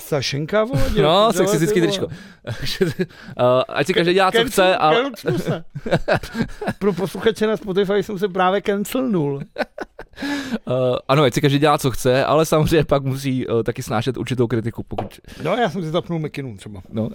[0.00, 0.82] Sašenka, vole.
[1.02, 2.08] No, sexistický tričko.
[3.68, 5.10] ať si každý dělá, co chce, ale...
[5.36, 5.64] se.
[6.78, 9.34] Pro posluchače na Spotify jsem se právě cancelnul.
[9.34, 9.42] Uh,
[11.08, 14.46] ano, ať si každý dělá, co chce, ale samozřejmě pak musí uh, taky snášet určitou
[14.46, 15.20] kritiku, pokud...
[15.42, 16.82] No, já jsem si zapnul mikinu třeba.
[16.90, 17.10] No.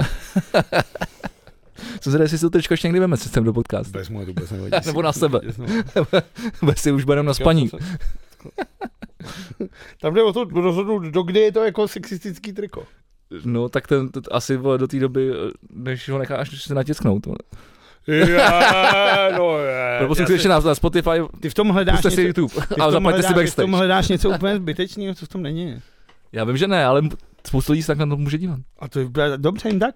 [1.99, 3.91] Co se jestli si to tričko ještě někdy veme systém do podcastu.
[3.93, 4.77] Bez moje to vůbec nevadí.
[4.85, 5.39] Nebo na sebe.
[6.63, 7.69] Bez si už budeme na spaní.
[10.01, 12.83] Tam jde o to rozhodnout, do kdy je to jako sexistický triko.
[13.45, 17.25] No, tak ten, to, asi vole, do té doby, eh, než ho necháš se natisknout.
[17.25, 17.37] vole.
[18.07, 18.37] Je,
[19.37, 19.99] no je.
[20.05, 22.53] Prosím, Já si ještě na, na Spotify, Ty v tom hledáš puste si něco, YouTube
[22.53, 23.77] ty v a tom zaplaťte si hledáš, ty v tom backstage.
[23.77, 25.81] hledáš něco úplně zbytečného, co v tom není.
[26.31, 27.01] Já vím, že ne, ale
[27.47, 28.59] spoustu lidí se tak na to může dívat.
[28.79, 29.95] A to je dobře jim tak.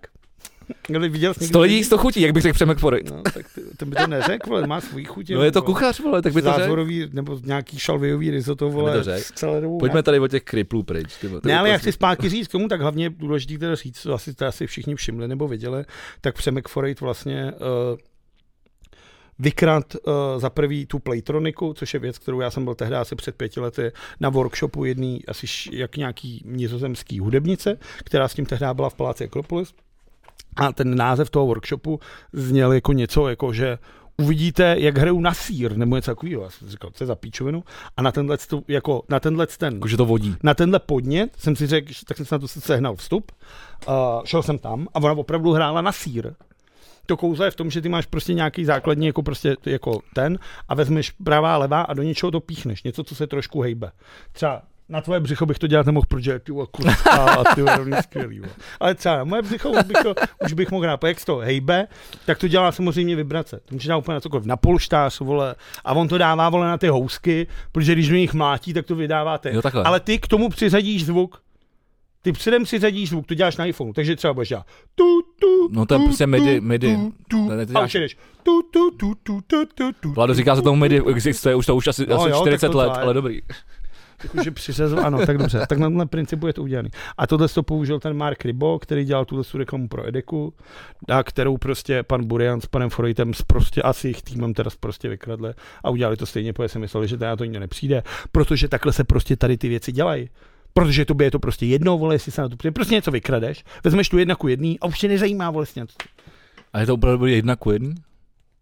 [0.95, 3.09] Ale viděl jsi někdy Sto lidí, sto chutí, jak bych řekl Přemek Forit.
[3.09, 5.36] No, tak ty, ten by to neřekl, vole, má svůj chutě.
[5.36, 5.74] No je to vole.
[5.74, 6.88] kuchař, vole, tak by to řekl.
[7.13, 9.03] Nebo nějaký šalvejový risotto, to vole,
[9.61, 9.78] dobou.
[9.78, 11.18] Pojďme tady o těch kriplů pryč.
[11.22, 13.57] Ty, to Ne, ale já úplně- chci zpátky říct k tomu, tak hlavně je důležité
[13.57, 15.86] teda říct, co asi, to asi všichni všimli nebo viděli,
[16.22, 17.51] tak Přemek Forejt vlastně
[17.91, 17.97] uh,
[19.39, 23.16] vykrát uh, za prvý tu Playtroniku, což je věc, kterou já jsem byl tehdy asi
[23.16, 28.66] před pěti lety na workshopu jedný, asi jak nějaký nizozemský hudebnice, která s tím tehdy
[28.74, 29.74] byla v Paláci Akropolis.
[30.55, 31.99] A ten název toho workshopu
[32.33, 33.77] zněl jako něco, jako že
[34.17, 36.43] uvidíte, jak hrajou na sír, nebo něco takového.
[36.43, 37.63] Já jsem říkal, co je za píčovinu.
[37.97, 38.37] A na tenhle,
[38.67, 40.35] jako, na tenhle ten Jako, že to vodí.
[40.43, 43.31] na tenhle podnět jsem si řekl, tak jsem si na to sehnal vstup,
[43.87, 43.93] uh,
[44.25, 46.33] šel jsem tam a ona opravdu hrála na sír.
[47.05, 50.39] To kouzlo je v tom, že ty máš prostě nějaký základní jako prostě jako ten
[50.69, 53.91] a vezmeš pravá levá a do něčeho to píchneš, něco, co se trošku hejbe.
[54.31, 56.51] Třeba na tvoje břicho bych to dělat nemohl, protože ty
[57.11, 58.41] a ty rovný skvělý.
[58.79, 60.15] Ale třeba na moje břicho už bych to,
[60.45, 61.03] už bych mohl hrát.
[61.03, 61.88] Jak to hejbe,
[62.25, 63.59] tak to dělá samozřejmě vibrace.
[63.65, 64.45] To může dát úplně na cokoliv.
[64.45, 65.55] Na polštář, vole.
[65.86, 68.95] A on to dává, vole, na ty housky, protože když do nich mlátí, tak to
[68.95, 69.53] vydáváte.
[69.53, 69.83] Jo, takhle.
[69.83, 71.41] Ale ty k tomu přiřadíš zvuk.
[72.21, 74.65] Ty předem přiřadíš zvuk, to děláš na iPhone, takže třeba budeš dělat
[74.95, 76.97] tu, tu, No to je tu, prostě midi- tu, midi.
[76.97, 80.61] tu, tu, a už jedeš tu, tu, tu, tu, tu, tu, tu, Vlado říká se
[80.61, 83.13] tomu midi, existuje už to už asi, No asi jo, tak 40 to let, ale
[83.13, 83.41] dobrý.
[84.26, 85.65] Jakože přiřazil, ano, tak dobře.
[85.69, 86.89] Tak na tenhle principu je to udělané.
[87.17, 90.53] A tohle to použil ten Mark Rybo, který dělal tuhle tu reklamu pro Edeku,
[91.09, 95.09] a kterou prostě pan Burian s panem Forejtem s prostě asi jejich týmem teda prostě
[95.09, 95.53] vykradli
[95.84, 99.03] a udělali to stejně, protože si mysleli, že teda to nikdo nepřijde, protože takhle se
[99.03, 100.30] prostě tady ty věci dělají.
[100.73, 102.71] Protože tobě je to prostě jedno, vole, jestli se na to přijde.
[102.71, 105.84] Prostě něco vykradeš, vezmeš tu jedna ku jedný a už tě nezajímá, vole, jestli.
[106.73, 107.95] A je to opravdu jedna ku jedný?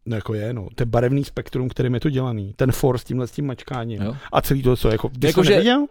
[0.06, 0.68] No jako je, no.
[0.76, 2.54] To je barevný spektrum, kterým je to dělaný.
[2.56, 4.01] Ten for s tímhle s tím mačkáním.
[4.01, 4.16] Jo.
[4.32, 5.86] A celý to, co jako, ty Jako, jsi to že- neviděl?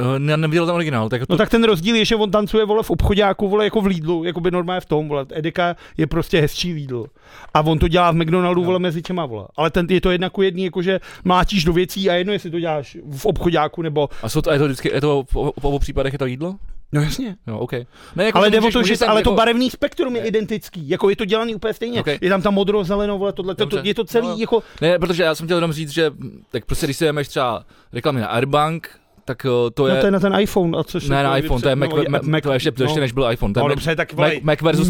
[0.00, 2.64] Uh, ne, neviděl tam originál, tak to, No tak ten rozdíl je, že on tancuje
[2.64, 5.26] vole v obchodáku, vole jako v Lidlu, jako by normálně v tom, vole.
[5.32, 7.06] Edeka je prostě hezčí Lidl.
[7.54, 8.66] A on to dělá v McDonaldu, No.
[8.66, 9.46] vole, mezi těma, vole.
[9.56, 12.60] Ale ten je to jedna ku jedný, jakože mlátíš do věcí a jedno, jestli to
[12.60, 14.08] děláš v obchodáku nebo...
[14.22, 16.26] a jsou to, a je to vždycky, je to v, v obou případech je to
[16.26, 16.54] jídlo?
[16.92, 17.36] No jasně.
[17.46, 17.72] Jo, OK.
[18.16, 20.28] Ne, jako, Ale jde o můžeš- to, že ale to jako- barevný spektrum je Ne.
[20.28, 20.88] identický.
[20.88, 22.00] Jako je to dělaný úplně stejně.
[22.00, 22.18] Okay.
[22.20, 24.36] Je tam ta modro, zeleno, vole, tohle, to, to, je to celý No.
[24.38, 24.62] jako...
[24.80, 26.10] Ne, protože já jsem chtěl jenom říct, že
[26.50, 28.90] tak prostě když si jdeš třeba reklamy na Airbank,
[29.24, 29.94] tak uh, to je...
[29.94, 31.90] No to je na ten iPhone, a což ne, na je iPhone, to je Mac,
[31.90, 33.54] no, Mac, Mac, to je ještě, to ještě než byl iPhone.
[33.54, 34.32] To je No Mac, dobře, tak Mac.
[34.42, 34.88] Mac versus,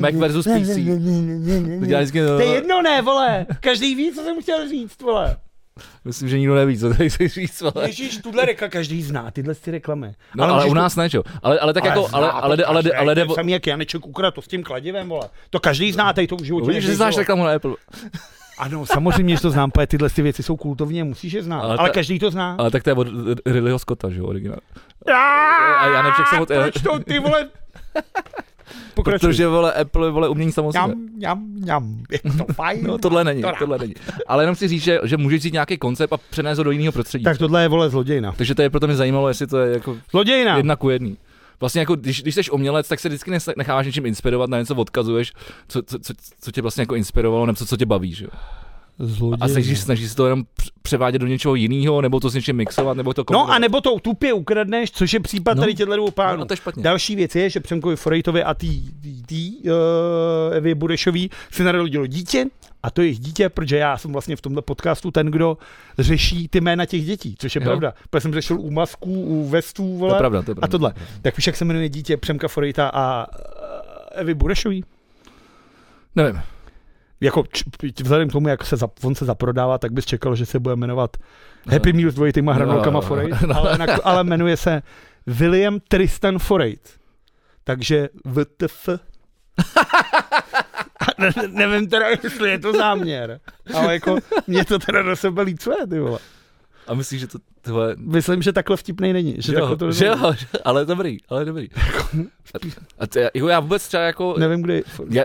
[0.00, 0.74] Mac versus PC.
[0.74, 3.46] To To je no, jedno, ne, vole.
[3.60, 5.36] Každý ví, co jsem chtěl říct, vole.
[6.04, 7.86] Myslím, že nikdo neví, co tady chceš říct, vole.
[7.88, 10.14] Ježíš, tuhle reka každý zná, tyhle ty reklamy.
[10.36, 11.22] No, ale, ale u nás ne, čo?
[11.42, 13.52] Ale, ale tak jako, zná ale, to ale, ale, ale, ale, to je o- samý
[13.52, 15.28] jak Janeček ukradl to s tím kladivem, vole.
[15.50, 17.74] To každý zná, tady to v životě Vidíš, že znáš reklamu na Apple.
[18.58, 21.58] Ano, samozřejmě, že to znám, protože tyhle ty věci jsou kultovní a musíš je znát.
[21.58, 22.56] Ale Ale, ta- ale každý to zná.
[22.58, 23.06] Ale tak to je od
[23.46, 24.58] Ridleyho Scotta, že jo, originál.
[25.80, 27.48] A Janeček se od- Proč to ty vole?
[28.94, 29.28] Pokračuj.
[29.28, 30.72] Protože, vole, Apple, vole, umění samo.
[30.72, 31.98] Ňam, ňam, ňam.
[32.10, 32.80] Je to fajn.
[32.86, 33.94] No tohle není, To tohle není.
[34.26, 36.92] Ale jenom chci říct, že, že můžeš vzít nějaký koncept a přenést ho do jiného
[36.92, 37.24] prostředí.
[37.24, 38.32] Tak tohle je, vole, zlodějina.
[38.36, 40.56] Takže to je proto mě zajímalo, jestli to je jako Zlodějina.
[40.56, 41.16] jedna ku jedný.
[41.60, 45.32] Vlastně jako, když, když jsi umělec, tak se vždycky necháváš něčím inspirovat, na něco odkazuješ,
[45.68, 48.30] co, co, co, co tě vlastně jako inspirovalo, nebo co, co tě baví, že jo.
[49.02, 49.38] Zloděj.
[49.40, 52.56] A snaží, snaží se to jenom př- převádět do něčeho jiného, nebo to s něčím
[52.56, 55.60] mixovat, nebo to No a nebo to tupě ukradneš, což je případ No.
[55.62, 56.38] tady těchto dvou pánů.
[56.38, 56.82] No, to je špatně.
[56.82, 59.70] Další věc je, že Přemkovi Forejtovi a tý, tý, tý uh,
[60.56, 62.46] Evě Budešový se narodilo dítě
[62.82, 65.58] a to je jejich dítě, protože já jsem vlastně v tomto podcastu ten, kdo
[65.98, 67.64] řeší ty jména těch dětí, což je Jo.
[67.64, 67.94] pravda.
[68.10, 70.64] Protože jsem řešil u masků, u vestů, To je vole, pravda, to je pravda.
[70.66, 70.92] a tohle.
[71.22, 73.26] Tak víš, jak se jmenuje dítě Přemka Forejta a
[74.14, 74.84] eh, Evy Budešový?
[76.16, 76.40] Nevím.
[77.20, 77.64] Jako č,
[78.02, 80.76] vzhledem k tomu, jak se za, on se zaprodává, tak bys čekal, že se bude
[80.76, 81.16] jmenovat
[81.70, 83.56] Happy Meal s dvojitýma hranolkama No, Forejt, no.
[83.56, 84.82] ale, na, ale jmenuje se
[85.26, 86.90] William Tristan Forejt.
[87.64, 88.88] Takže VTF.
[91.18, 93.40] Ne, nevím teda, jestli je to záměr,
[93.74, 94.16] ale jako
[94.46, 96.18] mě to teda do sebe lícuje, ty vole.
[96.86, 97.94] A myslíš, že to tohle...
[97.98, 99.36] Myslím, že takhle vtipnej není.
[99.38, 101.68] Že jo, to že jo, ale dobrý, ale dobrý.
[102.54, 102.58] A,
[102.98, 104.34] a to, jako já vůbec třeba jako...
[104.38, 104.82] Nevím, kdy.
[105.10, 105.24] Já,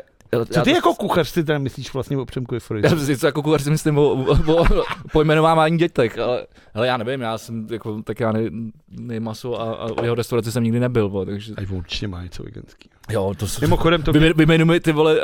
[0.54, 2.90] Co ty jako kuchař si teda myslíš vlastně o Přemkovi Forejtu?
[2.96, 6.98] Já si něco jako kuchař si myslím o, o, o pojmenovávání dětek, ale, ale já
[6.98, 8.42] nevím, já jsem jako, tak já ne,
[8.90, 12.24] ne maso a, a o jeho restauraci jsem nikdy nebyl, bo, takže Aj určitě má
[12.24, 12.90] něco veganský.
[13.10, 15.20] jo, to jsou, Mimochodem, to, Vyjmen- Vyjmenuj mi ty vole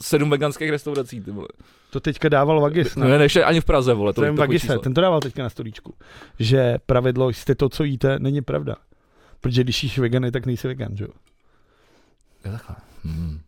[0.00, 1.48] sedm veganských restaurací, ty vole.
[1.90, 2.96] to teďka dával Vagis.
[2.96, 4.12] No, ne, než ani v Praze, vole.
[4.12, 5.94] To je Vagise, ten to dával teďka na stolíčku.
[6.38, 8.76] Že pravidlo, jste to, co jíte, není pravda.
[9.40, 11.10] Protože když jíš vegany, tak nejsi vegan, že jo?
[12.44, 12.76] Je takhle.
[13.04, 13.40] Hmm.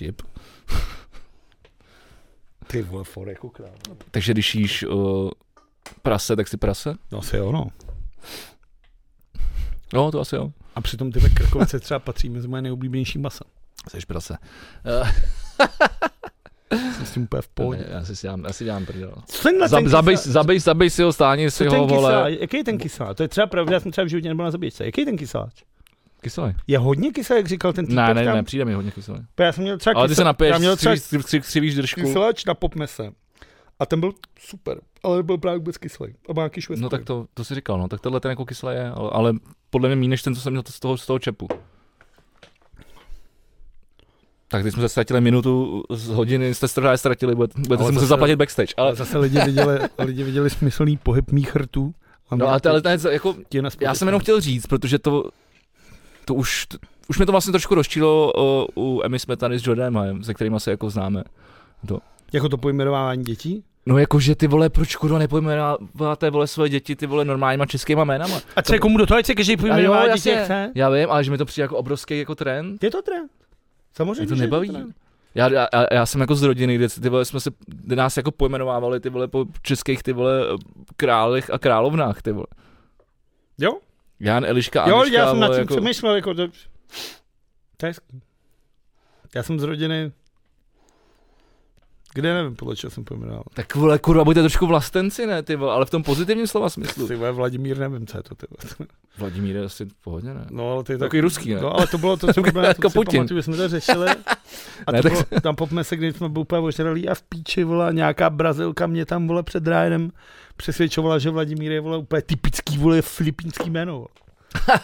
[0.00, 0.22] Vtip.
[2.66, 3.70] Ty vole, for jako král.
[4.10, 5.30] Takže když jíš uh,
[6.02, 6.94] prase, tak si prase?
[7.12, 7.66] No asi jo, no.
[9.92, 10.52] No, to asi jo.
[10.74, 13.44] A přitom ty Krkovice třeba patří mezi moje nejoblíbenější masa.
[13.88, 14.36] Jsi prase.
[16.96, 17.86] Jsem s tím úplně v pohodě.
[17.88, 19.14] já, si dělám, já si dělám prdel.
[19.26, 22.36] Co tenhle Zab, ten zabej, kysa- zabej, zabej si ho, stáni si ten ho, vole.
[22.40, 23.14] jaký je ten kysa?
[23.14, 24.84] To je třeba pravda, já jsem třeba v životě nebyl na zabíječce.
[24.84, 25.62] Jaký je ten kysáč?
[26.22, 26.52] Kyselý.
[26.66, 28.34] Je hodně kysa, jak říkal ten týpek Ne, ne, tam?
[28.36, 29.18] ne, přijde mi hodně kyselý.
[29.40, 31.74] Já jsem měl třeba Ale ty se kysa- napiješ, já měl třeba křivíš, křivíš, křivíš
[31.74, 32.00] držku.
[32.00, 33.10] kyseláč na popmese.
[33.78, 36.14] A ten byl super, ale byl právě vůbec kyselý.
[36.28, 36.60] A má nějaký.
[36.76, 39.32] No tak to, to si říkal, no, tak tenhle ten jako kyselý je, ale, ale
[39.70, 41.48] podle mě méně než ten, co jsem měl z toho, z toho čepu.
[44.48, 48.06] Tak teď jsme se ztratili minutu z hodiny, jste strávě ztratili, budete, budete si muset
[48.06, 48.74] zaplatit backstage.
[48.76, 51.94] Ale zase lidi viděli, lidi viděli smyslný pohyb mých rtů.
[52.30, 53.34] A no, ale, to- ale, ale jako,
[53.80, 55.24] já jsem jenom chtěl říct, protože to,
[56.24, 60.24] to už, to, už mě to vlastně trošku rozčilo o, u Emmy Smetany s Jordanem,
[60.24, 61.22] se kterými se jako známe.
[62.32, 63.64] Jako to pojmenování dětí?
[63.86, 68.40] No jakože ty vole, proč kurva nepojmenováte vole svoje děti ty vole normálníma českýma jménama?
[68.56, 70.44] A co je komu do toho, se každý pojmenová děti, jasně.
[70.44, 70.72] chce?
[70.74, 72.84] Já vím, ale že mi to přijde jako obrovský jako trend.
[72.84, 73.30] Je to trend.
[73.94, 74.68] Samozřejmě, Mě to že je nebaví.
[74.68, 74.94] trend.
[75.34, 78.16] Já, já, já, já, jsem jako z rodiny, kde ty vole, jsme se, kde nás
[78.16, 80.40] jako pojmenovávali ty vole po českých ty vole
[80.96, 82.46] králech a královnách ty vole.
[83.58, 83.78] Jo?
[84.20, 86.48] Jan, Eliška, Jo, Anička, já jsem nad tím jako, přemýšlel, jako to...
[87.76, 87.92] To je.
[89.34, 90.12] Já jsem z rodiny...
[92.14, 93.42] Kde nevím, podle čeho jsem pojmenoval.
[93.54, 97.08] Tak vole, kurva, buďte trošku vlastenci, ne, ty vole, ale v tom pozitivním slova smyslu.
[97.08, 98.88] Ty vole, Vladimír, nevím, co je to, ty vole.
[99.18, 100.46] Vladimír je asi v pohodě, ne?
[100.50, 101.60] No, ale ty Takový ruský, ne?
[101.60, 103.18] No, ale to bylo to, co bylo, Jako Putin.
[103.18, 104.08] pamatuju, jsme to řešili.
[104.86, 107.22] A Ne, to tak- bylo, tam po se, když jsme byli úplně ožralí a v
[107.22, 110.10] píči, vole, nějaká Brazilka mě tam, vole, před Ryanem
[110.60, 114.06] přesvědčovala, že Vladimír je, vole, úplně typický, vole, filipínský jméno.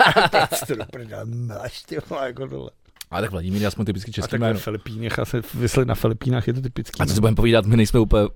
[1.24, 2.70] máš, ty vole, jako tohle.
[3.10, 4.58] Ale tak Vladimír je aspoň typický A český tak jméno.
[4.58, 7.00] Filipínech, a se vysli na Filipínách, je to typický.
[7.00, 8.32] A co si budeme povídat, my nejsme úplně uh,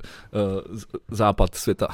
[1.10, 1.88] západ světa.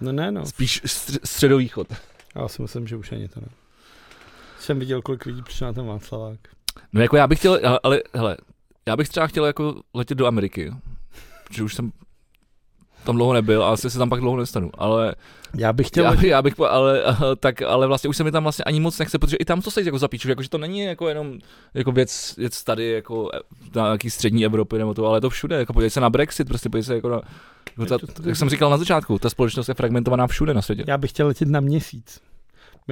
[0.00, 0.46] No ne, no.
[0.46, 1.88] Spíš stř- středovýchod.
[2.36, 3.46] Já si myslím, že už ani to ne.
[4.58, 6.38] Jsem viděl, kolik lidí přišlo na ten Václavák.
[6.92, 8.36] No jako já bych chtěl, ale, ale hele,
[8.86, 10.72] já bych třeba chtěl jako letět do Ameriky,
[11.44, 11.92] protože už jsem
[13.04, 15.14] tam dlouho nebyl a asi se tam pak dlouho nestanu, ale
[15.56, 16.04] Já bych chtěl...
[16.04, 17.02] já, bych- já bych, ale,
[17.40, 19.70] tak, ale vlastně už se mi tam vlastně ani moc nechce, protože i tam to
[19.70, 21.38] se jako zapíču, jako, že to není jako jenom
[21.74, 23.30] jako věc, věc tady jako
[23.74, 26.48] na nějaký střední Evropy nebo to, ale je to všude, jako podívej se na Brexit,
[26.48, 27.20] prostě podívej se jako na,
[27.78, 30.84] jako ta, jak jsem říkal na začátku, ta společnost je fragmentovaná všude na světě.
[30.86, 32.20] Já bych chtěl letět na měsíc.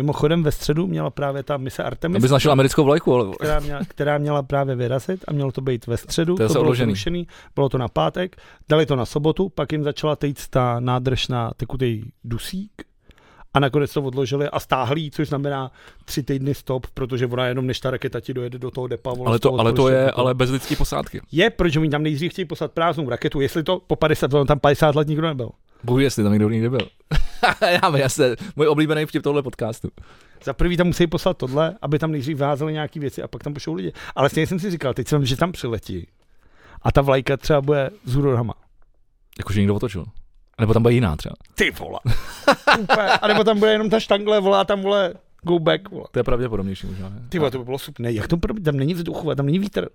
[0.02, 2.16] Mimochodem ve středu měla právě ta mise Artemis.
[2.16, 5.86] Abys našel americkou vlajku, ale která měla, která měla právě vyrazit a mělo to být
[5.86, 6.92] ve středu, To to, bylo odložený.
[6.92, 8.36] zrušený, bylo to na pátek,
[8.68, 12.72] dali to na sobotu, pak jim začala tejct ta nádrž na tekutý dusík
[13.54, 15.70] a nakonec to odložili a stáhli což znamená
[16.04, 19.12] tři týdny stop, protože ona jenom než ta raketa ti dojede do toho depa.
[19.26, 21.20] ale to, ale to je ale bez lidské posádky.
[21.32, 24.58] Je, protože oni tam nejdřív chtějí poslat prázdnou raketu, jestli to po 50, on tam
[24.58, 25.50] 50 let nikdo nebyl.
[25.84, 26.88] Bohu jestli tam někdo někde byl.
[27.60, 29.88] já jasně, můj oblíbený vtip tohle podcastu.
[30.44, 33.54] Za prvý tam musí poslat tohle, aby tam nejdřív vázeli nějaké věci a pak tam
[33.54, 33.92] pošlou lidi.
[34.16, 36.06] Ale stejně jsem si říkal, teď jsem, že tam přiletí
[36.82, 38.54] a ta vlajka třeba bude s hurorama.
[39.38, 40.04] Jakože někdo otočil.
[40.60, 41.34] Nebo tam bude jiná třeba.
[41.54, 41.98] Ty vole.
[43.22, 46.04] A nebo tam bude jenom ta štangle, volá tam vole go back, vole.
[46.10, 47.08] To je pravděpodobnější možná.
[47.08, 47.26] Ne?
[47.28, 48.04] Ty vole, to by bylo super.
[48.04, 48.54] Ne, jak to pro...
[48.54, 49.88] tam není vzduchu, tam není vítr.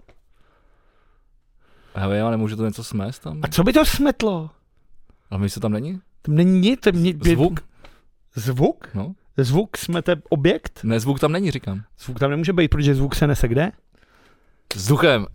[1.95, 3.39] Já vím, ale může to něco smést tam?
[3.43, 4.49] A co by to smetlo?
[5.29, 5.99] Ale my se tam není?
[6.21, 6.79] Tam není nic.
[6.79, 7.59] Tam mě, Zvuk?
[8.35, 8.87] Zvuk?
[8.93, 9.13] No.
[9.37, 10.79] Zvuk jsme ten objekt?
[10.83, 11.83] Ne, zvuk tam není, říkám.
[11.99, 13.71] Zvuk tam nemůže být, protože zvuk se nese kde?
[14.75, 15.25] Vzduchem.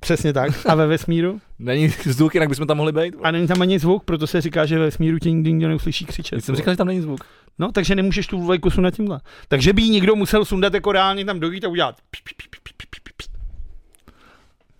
[0.00, 0.50] Přesně tak.
[0.66, 1.40] A ve vesmíru?
[1.58, 3.14] Není vzduch, jinak bychom tam mohli být.
[3.22, 6.06] A není tam ani zvuk, proto se říká, že ve vesmíru tě nikdy nikdo neuslyší
[6.06, 6.36] křičet.
[6.36, 7.20] Teď jsem říkal, že tam není zvuk.
[7.58, 9.20] No, takže nemůžeš tu vlajku sundat tímhle.
[9.48, 11.96] Takže by ji někdo musel sundat jako reálně tam dojít a udělat.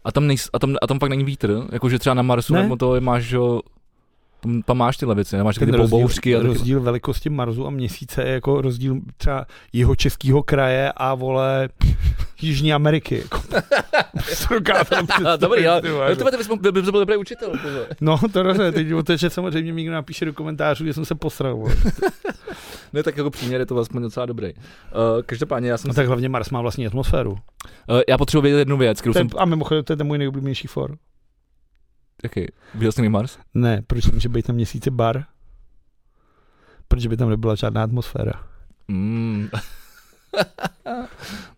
[0.05, 2.63] A tam, nejs, a tam, a tam fakt není vítr, jakože třeba na Marsu, Ne.
[2.63, 3.39] nebo to máš, že
[4.43, 7.71] tam, tam máš tyhle věci, máš ty rozdíl, bouřky a taky, rozdíl velikosti Marsu a
[7.71, 11.69] měsíce je jako rozdíl třeba jeho českého kraje a vole
[12.43, 13.19] Jižní Ameriky.
[13.19, 13.43] Jako.
[14.49, 14.61] To
[15.37, 17.53] Dobrý, ale mohl- by, by, byl dobrý učitel.
[18.01, 21.15] No, to rozumím, teď o to, že samozřejmě někdo napíše do komentářů, že jsem se
[21.15, 21.63] posral.
[22.93, 24.53] Ne, tak jako příměr je to vlastně docela dobrý.
[24.55, 27.33] Uh, každopádně já jsem, No tak hlavně Mars má vlastní atmosféru.
[27.33, 27.39] uh,
[28.09, 30.19] já potřebuji vědět jednu věc, kterou To je, jsem, a mimochodem, to je ten můj
[30.19, 30.97] nejoblíbenější for.
[32.23, 33.39] Jaký, viděl jsi Mars?
[33.55, 35.25] Ne, proč nemůže být na měsíci bar?
[36.89, 38.33] Protože by tam nebyla žádná atmosféra.
[38.89, 39.49] Mm.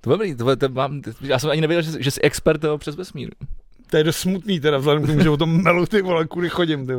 [0.00, 2.96] to je dobrý, to, to mám, já jsem ani nevěděl, že, že jsi expert přes
[2.96, 3.30] vesmír.
[3.90, 6.48] To je dost smutný teda, vzhledem k tomu, že o tom melu ty vole, kudy
[6.48, 6.92] chodím, ty.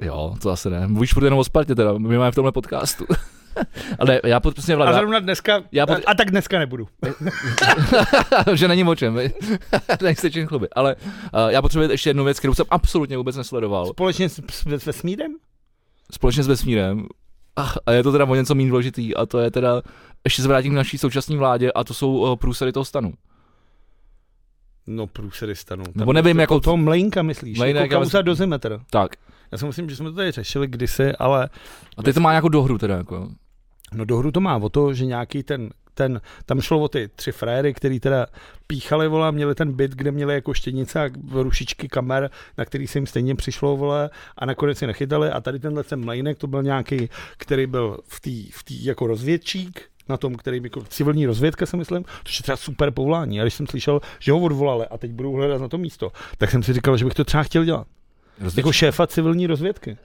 [0.00, 0.86] Jo, to asi ne.
[0.86, 3.06] Mluvíš furt jenom o Spartě teda, my máme v tomhle podcastu.
[3.98, 6.88] Ale já pod, přesně A zrovna dneska, Já pot- a, tak dneska nebudu.
[8.54, 9.18] že není o čem,
[10.02, 10.70] nejste čím chlubit.
[10.76, 11.00] Ale uh,
[11.48, 13.86] já potřebuji ještě jednu věc, kterou jsem absolutně vůbec nesledoval.
[13.86, 15.32] Společně s, s, s vesmírem?
[16.12, 17.06] Společně s vesmírem.
[17.56, 19.82] Ah, A je to teda o něco méně důležitý a to je teda,
[20.24, 23.12] ještě se vrátím k naší současné vládě a to jsou uh, průsery toho stanu.
[24.86, 25.84] No, průsery stanu.
[25.94, 28.80] Nebo nevím, jako- To mlejnka myslíš, Mlejnek, jako kauza dozimetr.
[28.90, 29.10] Tak.
[29.52, 31.48] Já si myslím, že jsme to tady řešili kdysi, ale
[31.96, 33.28] A teď to má nějakou dohru teda, jako.
[33.94, 37.10] No do hru to má o to, že nějaký ten, ten tam šlo o ty
[37.16, 38.26] tři fréry, který teda
[38.66, 42.98] píchali, vole, měli ten byt, kde měli jako štěnice a rušičky kamer, na který se
[42.98, 46.62] jim stejně přišlo, vole, a nakonec si nechytali a tady tenhle ten mlejnek, to byl
[46.62, 51.66] nějaký, který byl v té v tý jako rozvědčík, na tom, který jako civilní rozvědka,
[51.66, 53.40] si myslím, to je třeba super povolání.
[53.40, 56.50] A když jsem slyšel, že ho odvolali a teď budou hledat na to místo, tak
[56.50, 57.86] jsem si říkal, že bych to třeba chtěl dělat.
[58.56, 59.98] Jako šéfa civilní rozvědky.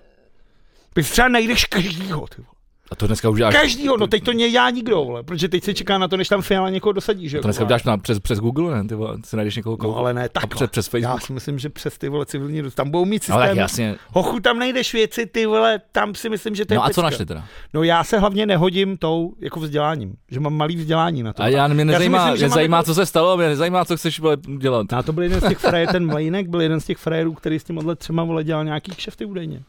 [0.95, 2.58] Bych třeba najdeš každýho, ty vole.
[2.91, 5.97] A to dneska uděláš, Každýho, no teď to nedělá nikdo, vole, protože teď se čeká
[5.97, 7.41] na to, než tam Fiala někoho dosadí, že jo.
[7.41, 8.87] to dneska uděláš na, přes, přes Google, ne?
[8.87, 10.47] Ty vole, si najdeš někoho, No ale ne a tak.
[10.55, 11.21] přes, přes Já Facebook.
[11.21, 13.57] si myslím, že přes ty vole civilní tam budou mít No tak systém.
[13.57, 13.95] jasně.
[14.13, 17.01] Hochu, tam najdeš věci, ty vole, tam si myslím, že to je No a co
[17.01, 17.45] našli teda?
[17.73, 21.43] No já se hlavně nehodím tou jako vzděláním, že mám malý vzdělání na to.
[21.43, 23.97] A já, mě nezajímá, myslím, že mě mám zajímá, co se stalo, mě nezajímá, co
[23.97, 24.87] chceš vole, dělat.
[24.91, 27.33] No a to byl jeden z těch frajerů, ten Mlejnek byl jeden z těch frajerů,
[27.33, 29.63] který s těmhle třema vole dělal nějaký kšefty údajně.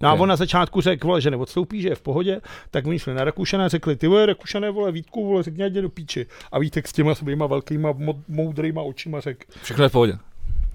[0.00, 2.40] No a on na začátku řekl, vole, že neodstoupí, že je v pohodě,
[2.70, 5.72] tak oni šli na Rakušana a řekli, ty vole, Rakušané, vole, Vítku, vole, řekni, ať
[5.72, 6.26] jde do píči.
[6.52, 10.18] A Vítek s těma svýma velkýma, mo- moudrýma očima řekl, Všechno je v pohodě.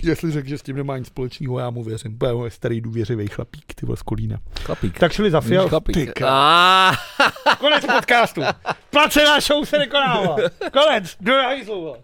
[0.04, 2.18] jestli řekl, že s tím nemá nic společného, já mu věřím.
[2.18, 4.38] To je starý důvěřivý chlapík, ty vole, z Kolína.
[4.64, 5.00] Chlapík.
[5.00, 5.70] Tak šli za fial.
[5.70, 6.22] Chlapík.
[6.26, 6.96] Ah,
[7.60, 8.42] Konec podcastu.
[8.90, 10.36] Placená show se nekonává.
[10.74, 11.18] Konec.
[11.22, 11.96] Do hajzlu.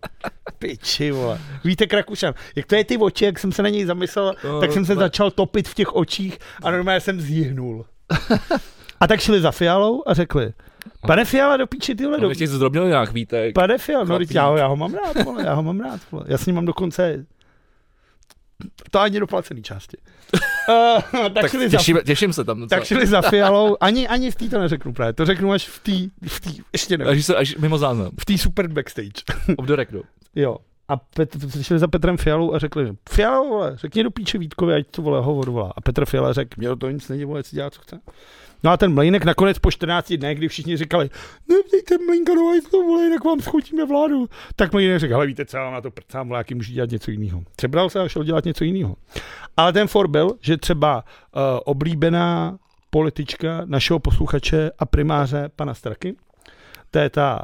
[0.58, 1.40] Piči, vole.
[1.64, 4.72] Víte, Krakušan, jak to je ty oči, jak jsem se na něj zamyslel, No, tak
[4.72, 7.86] jsem se začal topit v těch očích a normálně jsem zjihnul.
[9.00, 10.52] A tak šli za Fialou a řekli,
[11.06, 12.22] pane Fiala, do píči tyhle, do...
[12.22, 13.52] no, ještě zdrobnil nějak, víte.
[13.54, 16.24] Pane Fiala, no, já, ho- já ho mám rád, vole, já ho mám rád, vole.
[16.28, 17.26] Já s ním mám dokonce
[18.90, 19.96] to ani doplacený části.
[20.68, 22.68] Uh, tak, Tak šli za těším, těším se tam.
[22.68, 25.78] tak šli za fialou, ani, ani v té to neřeknu právě, to řeknu až v
[25.78, 28.10] té, v té, ještě ne, Až, až mimo záznam.
[28.20, 29.10] v té super backstage.
[29.66, 30.04] The record.
[30.34, 30.56] Jo.
[30.88, 34.86] A Pet, šli za Petrem Fialou a řekli, Fialo, vole, řekni do píče Vítkovi, ať
[34.90, 35.72] to vole, ho odvolá.
[35.76, 38.00] A Petr Fiala řekl, mě to nic není, vole, si dělá, co chce.
[38.62, 41.10] No a ten mlejnek nakonec po 14 dnech, kdy všichni říkali,
[41.48, 44.28] nevdějte mlejnka do hajzlu, vole, jinak vám schutíme vládu.
[44.56, 47.10] Tak mlejnek řekl, ale víte co, já na to prcám, vole, jaký můžu dělat něco
[47.10, 47.42] jiného.
[47.56, 48.96] Přebral se a šel dělat něco jiného.
[49.56, 52.58] Ale ten for byl, že třeba uh, oblíbená
[52.90, 56.16] politička našeho posluchače a primáře pana Straky,
[56.90, 57.42] to je ta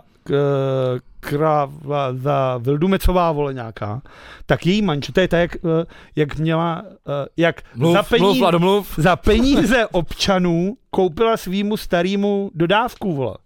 [1.27, 4.03] kráva za Vildumecová vole nějaká,
[4.47, 5.85] tak její manžel, to je ta, jak, eh,
[6.17, 8.95] jak měla, eh, jak Mluv, za, mluv, peníze, Vlado, mluv.
[8.97, 13.37] za peníze občanů koupila svýmu starýmu dodávku, vole.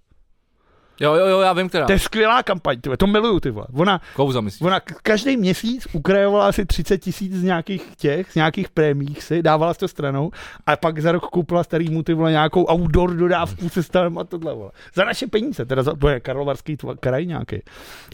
[1.01, 1.87] Jo, jo, jo, já vím, která.
[1.87, 3.67] To je skvělá kampaň, ty vole, to miluju, ty vole.
[3.75, 4.61] Ona, Kouza, myslíš?
[4.67, 9.75] ona každý měsíc ukrajovala asi 30 tisíc z nějakých těch, z nějakých prémích si, dávala
[9.75, 10.31] si to stranou
[10.67, 13.81] a pak za rok koupila starýmu ty vole nějakou outdoor dodávku se
[14.21, 14.71] a tohle vole.
[14.95, 17.63] Za naše peníze, teda za, to je Karlovarský tvo- kraj nějaký.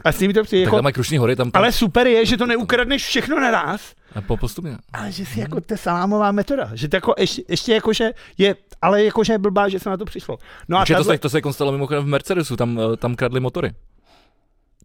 [0.05, 2.07] A s nimi to přijde Tak jako, tam mají Krušní hory, tam, tam ale super
[2.07, 4.76] je, že to neukradneš všechno naraz, po postupně.
[4.92, 8.10] ale že si jako to je salámová metoda, že to jako ještě, ještě jako, že
[8.38, 10.38] je, ale jako, že je blbá, že se na to přišlo.
[10.68, 13.40] No a Protože to, se, to se konstalo mimochodem v Mercedesu, tam, eh, tam kradli
[13.40, 13.70] motory.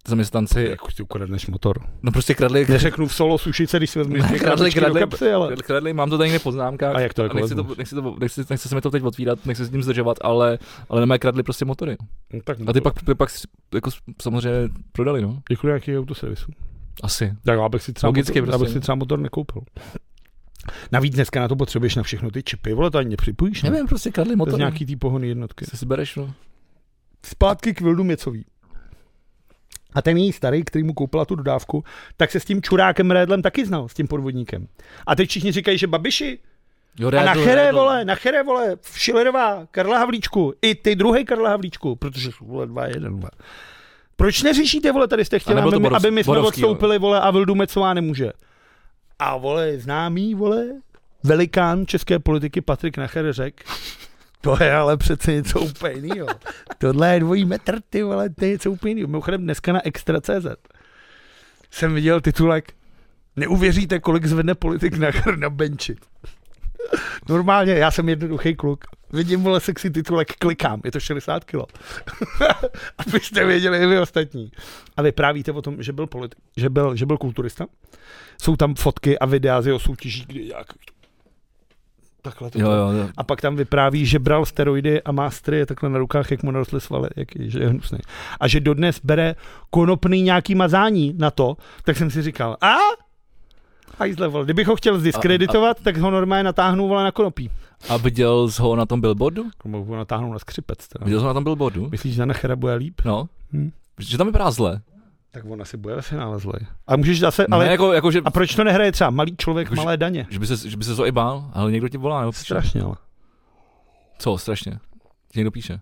[0.08, 1.78] zaměstnanci, Jak ty ukradneš motor.
[2.04, 5.00] no prostě kradli, Neřeknu v solo sušice, když si vezmeš Kradli, do kradli.
[5.00, 5.56] kapsy, ale...
[5.56, 6.96] kradli, mám to tady někde v poznámkách.
[6.96, 9.46] A jak to jako nechci, to, nechci, to, nechci, nechci, se mi to teď otvírat,
[9.46, 10.60] nechci se s tím zdržovat, ale,
[10.90, 11.98] ale nemá kradli prostě motory.
[12.34, 13.30] No, tak A ty pak, ty pak
[13.74, 13.90] jako
[14.22, 15.40] samozřejmě prodali, no.
[15.50, 16.52] Děkuji nějaký autoservisu.
[17.04, 17.34] Asi.
[17.46, 18.56] Tak abych si třeba, Logicky motor, prostě.
[18.64, 19.62] abych si třeba motor nekoupil.
[20.92, 23.64] Navíc dneska na to potřebuješ na všechno ty čipy, vole, to ani nepřipojíš.
[23.64, 23.70] ne?
[23.70, 24.58] Nevím, prostě kradli To je motory.
[24.58, 25.66] nějaký ty pohony jednotky.
[25.66, 26.34] Si bereš, no.
[27.26, 28.46] Zpátky k Vildu Měcový.
[29.94, 31.84] A ten její starý, který mu koupila tu dodávku,
[32.18, 34.68] tak se s tím čurákem Rédlem taky znal, s tím podvodníkem.
[35.08, 36.40] A teď všichni říkají, že Babiši.
[37.00, 41.50] Jo, A na Chere, vole, na Chere, vole, Schillerová, Karla Havlíčku, i ty druhý Karla
[41.50, 43.32] Havlíčku, protože jsou, vole, dva, jeden, vole.
[44.18, 47.56] Proč neřešíte, vole, tady jste chtěli, aby, aby my jsme Borovský, odstoupili, vole, a Vildu
[47.56, 48.32] Mecová nemůže.
[49.20, 50.66] A, vole, známý, vole,
[51.24, 53.64] velikán české politiky Patrik Nacher řekl,
[54.42, 56.28] to je ale přece něco úplně jiného.
[56.78, 59.08] Tohle je dvojí metr, ty vole, to je něco úplně jiného.
[59.08, 60.48] Mimochodem dneska na Extra.cz
[61.72, 62.74] jsem viděl titulek
[63.36, 65.96] Neuvěříte, kolik zvedne politik Nacher na benči.
[67.30, 68.86] Normálně, já jsem jednoduchý kluk.
[69.14, 71.66] Vidím, vole, sexy titulek, klikám, je to 60 kilo.
[72.98, 74.52] Abyste věděli i vy ostatní.
[74.98, 77.66] A vyprávíte o tom, že byl politik, že byl, že byl kulturista.
[78.42, 80.68] Jsou tam fotky a videa z jeho soutěží, kdy nějak
[82.30, 83.10] takhle to Jo, jo, jo.
[83.18, 86.52] a pak tam vypráví, že bral steroidy a má stry takhle na rukách, jak mu
[86.52, 88.00] narostly svaly, jak je, že je hnusný.
[88.40, 89.36] A že dodnes bere
[89.70, 92.76] konopný nějaký mazání na to, tak jsem si říkal, a?
[94.00, 97.50] Hajzle, vole, kdybych ho chtěl zdiskreditovat, tak ho normálně natáhnu vole na konopí.
[97.90, 99.44] A viděl jsi ho na tom billboardu?
[99.66, 100.88] Mohu ho natáhnout na skřipec.
[100.88, 101.06] Teda.
[101.06, 101.90] Viděl jsi ho na tom billboardu?
[101.90, 103.02] Myslíš, že na Chera bude líp?
[103.06, 103.30] No.
[103.54, 103.72] Hm.
[104.00, 104.82] Že tam vypadá zle.
[105.32, 106.60] Tak on asi bude ve finále zlej.
[106.88, 107.66] A můžeš zase, Ale...
[107.66, 110.28] Ne, jako, jako, že, A proč to nehraje třeba malý člověk, Jako, že- malé daně?
[110.30, 112.34] že, by se, že by se to i bál, ale někdo ti volá, nebo.
[112.34, 112.96] Strašně, ale.
[114.20, 114.80] Co, strašně?
[115.36, 115.80] Někdo píše.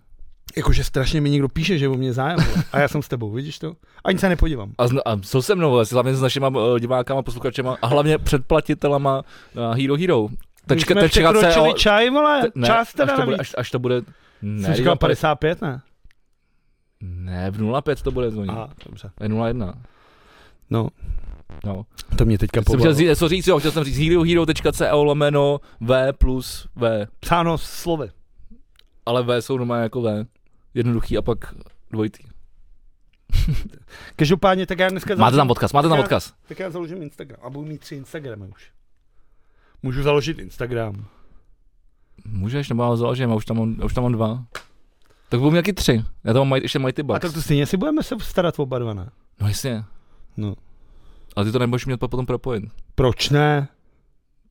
[0.56, 2.38] Jakože strašně mi někdo píše, že o mě zájem.
[2.40, 2.64] vole.
[2.72, 3.72] A já jsem s tebou, vidíš to?
[4.04, 4.72] Ani se nepodívám.
[4.78, 8.18] A, zna- a co se mnou, vole, hlavně s našimi uh, divákama, posluchačema a hlavně
[8.18, 9.22] předplatitelama
[9.54, 10.28] na Hero Hero.
[10.28, 13.54] Teď Tečka, jsme tečka, překročili čaj, vole, te- ne, čas teda až to bude, až,
[13.58, 14.02] až to bude,
[14.42, 15.82] ne, Jsi říkal ne, 55, ne?
[17.00, 18.50] ne, v 05 to bude zvonit.
[18.50, 19.10] Aha, dobře.
[19.22, 19.74] Je 01.
[20.70, 20.88] No,
[21.64, 21.82] No.
[22.18, 22.94] to mě teďka Jsem chtěl pobavilo.
[22.94, 28.08] říct, co říct, jo, chtěl jsem říct herohero.co lomeno V plus V, Psáno slovy.
[29.06, 30.26] Ale V jsou normálně jako V.
[30.74, 31.54] Jednoduchý a pak
[31.90, 32.22] dvojitý.
[34.16, 36.34] Každopádně, tak já dneska Máte založím, tam odkaz, máte tam Já- odkaz.
[36.48, 38.70] tak já založím Instagram a budu mít tři Instagramy už.
[39.82, 41.04] Můžu založit Instagram.
[42.24, 44.44] Můžeš, nebo já ho založím, já už tam mám, já už tam mám dva.
[45.28, 46.04] Tak budu mít taky tři.
[46.24, 47.20] Já tam mám maj, ještě Mighty A Bucks.
[47.20, 49.10] tak to stejně si budeme se starat o barva, ne?
[49.40, 49.84] No jasně.
[50.36, 50.54] No.
[51.36, 52.64] Ale ty to nebudeš mít potom propojit.
[52.94, 53.68] Proč ne?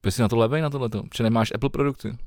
[0.02, 2.18] Ty jsi na to levej na tohleto, protože nemáš Apple produkty.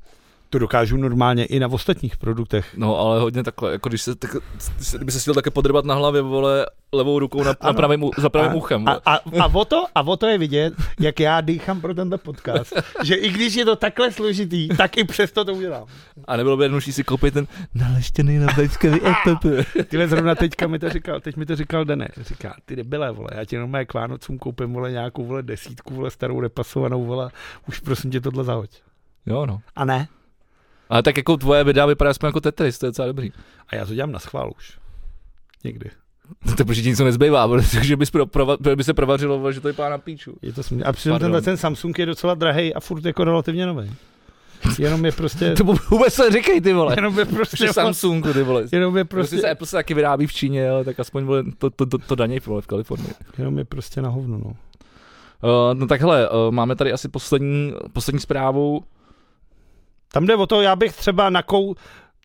[0.51, 2.67] To dokážu normálně i na ostatních produktech.
[2.77, 4.37] No ale hodně takhle, jako když se, tak,
[4.97, 7.75] kdyby se chtěl také podrbat na hlavě, vole, levou rukou na, na Ano.
[7.75, 8.89] pravým, u- za pravým A- uchem.
[8.89, 12.19] A, a, a, o to, a o to je vidět, jak já dýchám pro tento
[12.19, 12.73] podcast.
[13.05, 15.85] Že i když je to takhle složitý, tak i přesto to udělám.
[16.25, 19.45] A nebylo by jednodušší si koupit ten naleštěný na bečkový app.
[19.89, 22.09] Tyhle zrovna teďka mi to říkal, teď mi to říkal Dene.
[22.21, 26.11] Říká, ty debile, vole, já ti normálně k Vánocům koupím, vole, nějakou, vole, desítku, vole,
[26.11, 27.31] starou repasovanou, vole,
[27.69, 28.71] už prosím tě tohle zahoď.
[29.27, 29.61] Jo no.
[29.77, 30.09] A ne?
[30.89, 33.33] Ale tak jako tvoje videa vypadá aspoň jako Tetris, to je docela dobrý.
[33.69, 34.79] A já to dělám na schvál už.
[35.65, 35.91] Někdy.
[36.57, 39.99] To protože něco nezbývá, protože bys pro, prova, by se provařilo, že to vypadá na
[39.99, 40.37] píču.
[40.43, 40.85] Je to smě...
[40.85, 43.91] A přitom tenhle ten Samsung je docela drahý a furt jako relativně nový.
[44.79, 46.95] Jenom je prostě, To vůbec se říkej, ty vole.
[46.97, 48.65] jenom je prostě, Samsungu, ty vole.
[48.73, 51.45] jenom je Prostě prostě, se Apple se taky vyrábí v Číně, ale tak aspoň vole,
[51.59, 53.13] to, to, to, to daněj vole, v Kalifornii.
[53.39, 54.45] jenom je prostě na hovno, no.
[54.45, 58.85] Uh, no tak hele, uh, máme tady asi poslední, poslední zprávu.
[60.13, 61.75] Tam jde o to, já bych třeba nakou...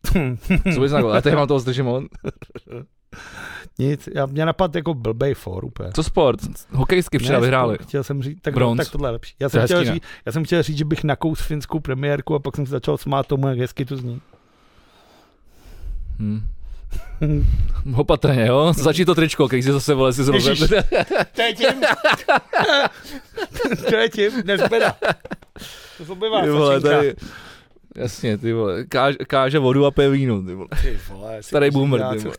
[0.74, 2.06] Co bys na Já teď mám toho zdržím on.
[3.78, 5.90] Nic, já mě napad jako blbej for úplně.
[5.94, 6.40] Co sport?
[6.70, 7.78] Hokejsky včera Ne, vyhráli.
[7.82, 8.78] Chtěl jsem říct, tak, Bronz.
[8.78, 9.34] tak tohle je lepší.
[9.40, 12.56] Já jsem, chtěl říct, já jsem chtěl říct, že bych nakous finskou premiérku a pak
[12.56, 14.20] jsem se začal smát tomu, jak hezky to zní.
[16.18, 16.42] Hm.
[17.96, 18.72] Opatrně, jo?
[18.76, 20.68] Začí to tričko, když si zase vole si zrozum.
[21.32, 21.82] To je tím.
[23.88, 24.96] to je tím, nezbeda.
[25.98, 27.14] To zobývá vole, tady,
[27.96, 30.68] jasně, ty vole, káže, káže vodu a pije víno, ty vole.
[30.82, 32.36] Ty vole, Starý boomer, ty vole.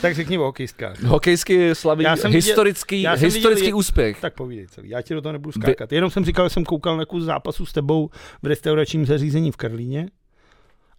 [0.00, 1.02] tak řekni o hokejstkách.
[1.02, 4.20] Hokejsky slaví Já jsem viděl- historický, já jsem historický viděl- úspěch.
[4.20, 5.92] Tak povídej celý, já ti do toho nebudu skákat.
[5.92, 8.10] Jenom jsem říkal, že jsem koukal na kus zápasu s tebou
[8.42, 10.08] v restauračním zařízení v Karlíně.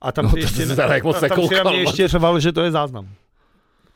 [0.01, 0.75] A tam No, si ještě, a
[1.63, 3.07] tam mě ještě řval, že to je záznam.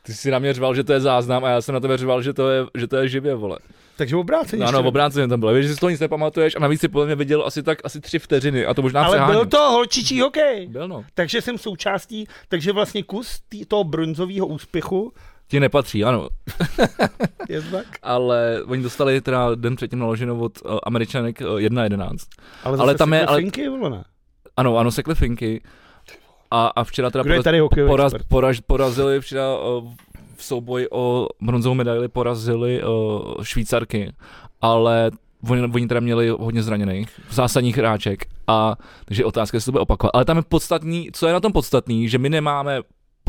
[0.08, 2.22] Ty jsi na mě řval, že to je záznam a já jsem na tebe řval,
[2.22, 3.58] že to je, že to je živě, vole.
[3.96, 4.62] Takže obráceně.
[4.62, 5.52] No, ano, v obráceně tam bylo.
[5.54, 8.00] Víš, že si toho nic nepamatuješ a navíc si podle mě viděl asi tak asi
[8.00, 9.36] tři vteřiny a to možná Ale přeháním.
[9.36, 10.66] byl to holčičí hokej.
[10.68, 11.04] Byl no.
[11.14, 15.12] Takže jsem součástí, takže vlastně kus tý, toho bronzového úspěchu
[15.48, 16.28] ti nepatří, ano.
[17.48, 17.86] Je to tak?
[18.02, 22.16] Ale oni dostali teda den předtím naloženo od uh, Američanek uh, 1.11.
[22.64, 24.04] Ale, Ale tam je- ale- Finky, vole, ne?
[24.56, 25.62] Ano, ano, sekli finky.
[26.50, 28.28] A, a včera teda Kdo poraz, tady poraz, expert?
[28.28, 29.92] poraž, porazili včera uh,
[30.36, 34.12] v souboji o bronzovou medaili porazili uh, Švýcarky,
[34.60, 35.10] ale
[35.50, 40.10] oni, oni teda měli hodně zraněných, zásadních hráček, a takže otázka, jestli to bude opakovat.
[40.14, 42.80] Ale tam je podstatný, co je na tom podstatný, že my nemáme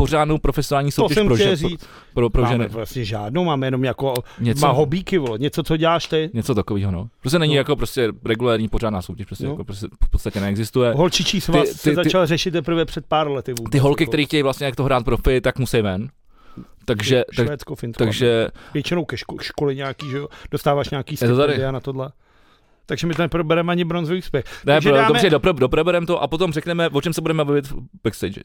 [0.03, 1.87] pořádnou profesionální To soutěž jsem pro, říct.
[2.13, 2.67] pro, pro máme ženy.
[2.67, 5.37] vlastně žádnou, máme jenom jako Něco, má hobíky, vole.
[5.39, 6.29] Něco, co děláš ty.
[6.33, 7.07] něco takového, no.
[7.21, 7.57] Prostě není No.
[7.57, 9.51] jako prostě regulární pořádná soutěž, prostě, No.
[9.51, 10.91] jako prostě v podstatě neexistuje.
[10.93, 13.53] Holčičí svaz Ty- se ty- ty- začal řešit teprve před pár lety.
[13.53, 16.09] Vůbec, Ty holky, jako které chtějí vlastně jak to hrát profi, tak musí ven.
[16.85, 18.03] Takže, tak, Švédsko, Finsko.
[18.03, 22.11] takže Většinou ke ško- školy nějaký, že jo, dostáváš nějaký to stipendia na tohle.
[22.85, 24.45] Takže my to neprobereme ani bronzový úspěch.
[24.45, 27.45] ne, Takže pro, dáme- dobře, dopro, doprobereme to a potom řekneme, o čem se budeme
[27.45, 28.39] bavit v backstage.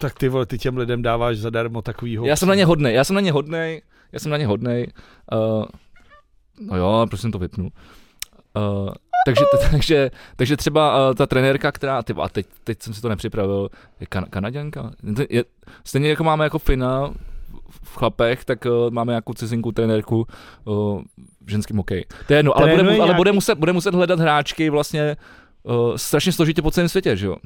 [0.00, 2.26] Tak ty vole, ty těm lidem dáváš zadarmo takovýho.
[2.26, 3.82] Já jsem na ně hodnej, já jsem na ně hodnej,
[4.12, 4.92] já jsem na ně hodnej.
[5.32, 5.64] Uh,
[6.60, 7.68] no jo, prosím to vypnu.
[8.56, 8.88] Uh,
[9.26, 13.08] takže, takže, takže třeba uh, ta trenérka, která, ty, a teď, teď jsem si to
[13.08, 13.68] nepřipravil,
[14.00, 14.90] je kan, Kanaděnka.
[15.30, 15.44] Je,
[15.84, 17.14] stejně jako máme jako Fina
[17.82, 20.26] v chlapech, tak uh, máme jako cizinku trenérku
[20.64, 21.02] uh,
[21.44, 22.04] v ženském hokeji.
[22.26, 25.16] To je jedno, ale, bude, ale bude, muset, bude muset hledat hráčky vlastně
[25.62, 27.36] uh, strašně složitě po celém světě, že jo?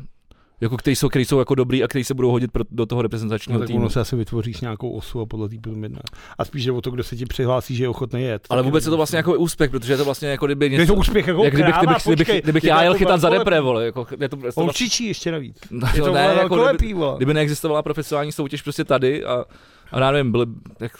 [0.65, 3.03] Jako který jsou, který jsou jako dobrý a který se budou hodit pro, do toho
[3.03, 3.79] reprezentačního No, tak týmu.
[3.79, 5.99] ono se asi vytvoříš nějakou osu a podle té budou mít ne.
[6.39, 8.47] A spíš jde o to, kdo se ti přihlásí, že je ochotný jet.
[8.51, 10.81] Ale vůbec je to vlastně jako úspěch, protože je to vlastně jako kdyby Je to
[10.83, 10.95] něco...
[10.95, 13.29] úspěch jako jak kdybych, kráva, kdybych, kdybych, počkej, kdybych to já jel jako chytat za
[13.29, 13.51] velkolepý.
[13.51, 15.57] repre, vole, jako, je to, je to, Holčičí ještě navíc.
[15.71, 19.45] no, Je to ne, jako kdyby, kdyby neexistovala profesionální soutěž prostě tady a,
[19.93, 20.47] a já nevím, byly,
[20.81, 20.93] jak,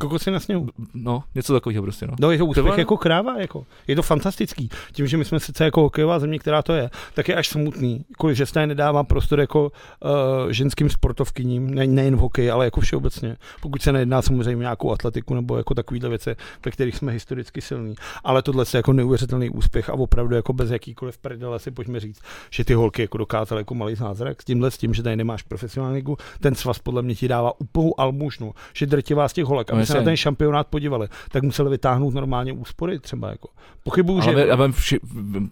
[0.00, 0.68] Kokosy na sněhu.
[0.94, 2.14] no, něco takového prostě, no.
[2.20, 3.66] No je to úspěch jako kráva, jako.
[3.86, 4.68] Je to fantastický.
[4.92, 8.04] Tím, že my jsme sice jako hokejová země, která to je, tak je až smutný,
[8.18, 12.80] kvůli, že se nedává prostor jako uh, ženským sportovkyním, ne, nejen v hokeji, ale jako
[12.80, 13.36] všeobecně.
[13.60, 17.94] Pokud se nejedná samozřejmě nějakou atletiku nebo jako takovýhle věci, ve kterých jsme historicky silní.
[18.24, 22.20] Ale tohle je jako neuvěřitelný úspěch a opravdu jako bez jakýkoliv prdele si pojďme říct,
[22.50, 25.42] že ty holky jako dokázaly jako malý zázrak s tímhle, s tím, že tady nemáš
[25.42, 29.70] profesionální ligu, ten svaz podle mě ti dává úplnou almužnu, že drtivá z těch holek,
[29.70, 33.48] aby No, se na ten šampionát podívali, tak museli vytáhnout normálně úspory třeba jako.
[33.82, 34.30] Pochybuju, že...
[34.30, 35.00] Ale já vím, vši,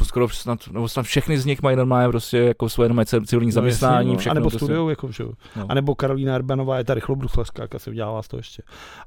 [0.03, 4.13] skoro snad, nebo snad všechny z nich mají normálně prostě jako svoje normálně civilní zaměstnání,
[4.13, 4.31] no, všechno.
[4.31, 4.65] a nebo prostě.
[4.65, 5.23] studiou, jako, že?
[5.23, 5.33] jo.
[5.57, 5.67] No.
[5.69, 8.63] A nebo Karolína Erbanová je ta rychlobruslařka, jaká se udělala z toho ještě.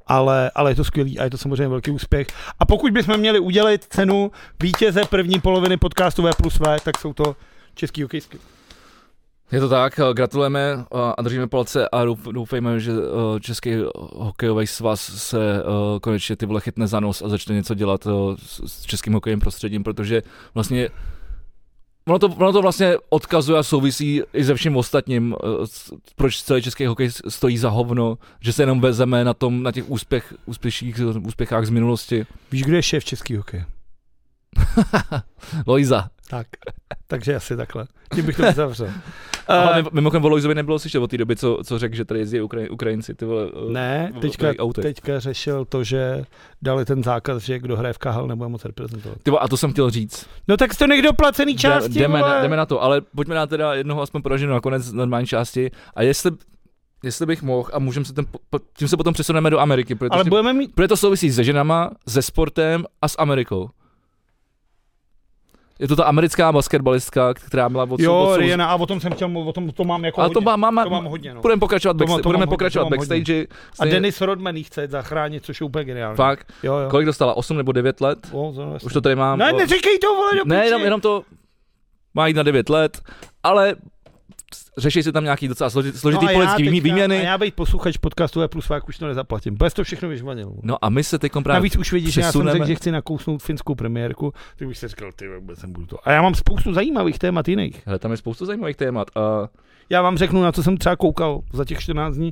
[0.08, 2.28] Ale, ale je to skvělý a je to samozřejmě velký úspěch.
[2.60, 4.32] A pokud bychom měli udělit cenu
[4.64, 7.36] vítěze první poloviny podcastu V plus V, tak jsou to
[7.76, 8.38] český hokejsky.
[9.52, 13.76] Je to tak, eh, gratulujeme eh, a držíme palce a douf- doufejme, že eh, Český
[13.96, 15.64] hokejový svaz se
[16.02, 18.08] konečně ty vole chytne za nos a začne něco dělat
[18.66, 20.24] s českým hokejovým prostředím, protože
[20.54, 20.90] vlastně
[22.08, 25.36] Ono to, ono to vlastně odkazuje a souvisí i se vším ostatním,
[26.16, 29.90] proč celý český hokej stojí za hovno, že se jenom vezeme na tom, na těch
[29.90, 30.96] úspěch, úspěších,
[31.26, 32.26] úspěchách z minulosti.
[32.52, 33.66] Víš, kdo je šéf český hokej?
[35.68, 36.10] Lojza.
[36.30, 36.48] Tak.
[37.08, 37.88] Takže asi takhle.
[38.16, 38.90] Tím bych to uzavřel.
[39.48, 42.20] Ale mimo- mimochodem o Lojzovi nebylo slyšet od té doby, co, co řekl, že tady
[42.20, 43.48] jezdí Ukraj, Ukrajinci, ty vole.
[43.70, 44.84] eh, ne, teďka, autech.
[44.84, 46.24] teďka řešil to, že
[46.62, 49.18] dali ten zákaz, že kdo hraje v KHL nebude moc reprezentovat.
[49.24, 50.28] Ty vole, a to jsem chtěl říct.
[50.48, 52.40] No tak to někdo placený části, Jde- jdeme, vole.
[52.42, 55.72] jdeme na to, ale pojďme na teda jednoho aspoň poraženu na konec normální části.
[55.96, 56.32] A jestli,
[57.04, 58.26] jestli bych mohl, a můžeme se ten,
[58.78, 60.76] tím se potom přesuneme do Ameriky, protože, Ale budeme mít...
[60.76, 63.70] protože to souvisí se ženama, se sportem a s Amerikou.
[65.80, 69.12] Je to ta americká basketbalistka, která měla od Jo, od- Rihanna, a o tom jsem
[69.14, 70.46] chtěl o tom to mám jako ale to hodně.
[70.46, 71.42] má, má, má, to mám hodně, no.
[71.42, 73.16] budeme pokračovat, To mám- backstage, to mám budeme hodně, pokračovat to mám hodně.
[73.18, 73.48] backstage.
[73.80, 76.16] A Denis Rodman chce zachránit, což je úplně geniální.
[76.16, 76.90] Fakt, Jo, jo.
[76.90, 77.38] kolik dostala?
[77.38, 78.20] 8 nebo 9 let?
[78.32, 78.78] O, to.
[78.86, 79.40] Už to tady mám.
[79.40, 81.24] Ne, neříkej to, vole, do Ne, jenom, jenom to
[82.14, 83.02] má jít na 9 let,
[83.44, 83.76] ale
[84.78, 87.20] řeší se tam nějaký docela složitý, no a já politický teďka- výměny.
[87.20, 89.56] A já být posluchač podcastu E plus už to nezaplatím.
[89.56, 90.54] Bez to všechno vyžvanil.
[90.64, 92.92] No a my se teď právě Navíc už vidíš, že já jsem řekl, že chci
[92.92, 96.08] nakousnout finskou premiérku, tak bych si říkal, ty vůbec nebudu to.
[96.08, 97.82] A já mám spoustu zajímavých témat jiných.
[97.86, 99.08] Hele, tam je spoustu zajímavých témat.
[99.18, 99.48] A
[99.90, 102.32] Já vám řeknu, na co jsem třeba koukal za těch 14 dní.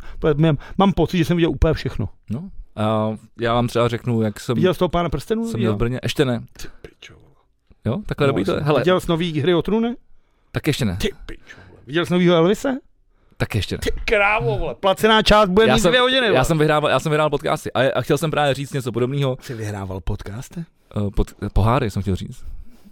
[0.78, 2.10] Mám, pocit, že jsem viděl úplně všechno.
[2.30, 5.48] no, a já vám třeba řeknu, jak jsem, Viděl jsi toho pána prstenů?
[5.48, 6.00] jsem měl v Brně.
[6.04, 6.44] Ještě ne.
[6.62, 7.14] Ty pičo.
[7.86, 8.62] Jo, takhle dobrý to je.
[8.62, 9.96] Hele, Viděl jsi nový hry o trůny?
[10.52, 10.98] tak ještě ne.
[11.02, 11.58] Ty pičo.
[11.88, 12.78] Viděl jsi novýho Elvise?
[13.38, 13.80] Tak ještě ne.
[13.84, 14.76] Ty krávo, vole.
[14.76, 16.26] Placená část bude Já mít jsem, dvě hodiny.
[16.28, 16.46] já vole.
[16.46, 19.38] jsem vyhrával, já jsem vyhrál podcasty a, a chtěl jsem právě říct něco podobného.
[19.42, 20.64] Jsi vyhrával podcasty?
[20.96, 22.44] Uh, pod, poháry jsem chtěl říct.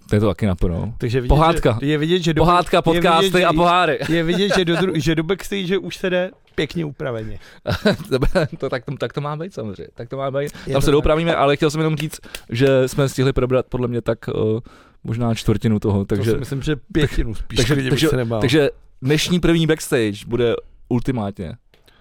[0.09, 0.93] To je to taky naplno.
[0.97, 1.77] Takže vidět, Pohádka.
[1.81, 3.99] Že, je vidět, že do, Pohádka, je podcasty vidět, že- a poháry.
[4.09, 7.39] Je vidět, že do, že do backstage už se jde pěkně upraveně.
[8.09, 9.87] to, tak, to, tak to má být samozřejmě.
[9.93, 10.51] Tak to má být.
[10.67, 10.91] Je Tam se tak.
[10.91, 12.19] doupravíme, ale chtěl jsem jenom říct,
[12.49, 14.59] že jsme stihli probrat podle mě tak uh,
[15.03, 16.05] možná čtvrtinu toho.
[16.05, 17.57] Takže, Takže, to si myslím, že pětinu spíš.
[17.57, 18.41] takže- takže- se nebál.
[18.41, 18.69] takže
[19.03, 20.55] dnešní první backstage bude
[20.89, 21.53] ultimátně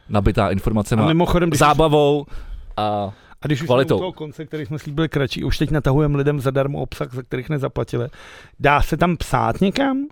[0.09, 2.27] nabitá informacemi, A mimochodem, když zábavou
[2.77, 3.97] a A když už jsme Kvalitou.
[3.97, 7.49] u toho konce, který jsme slíbili kratší, už teď natahujeme lidem zadarmo obsah, za kterých
[7.49, 8.09] nezaplatili.
[8.61, 10.07] Dá se tam psát někam?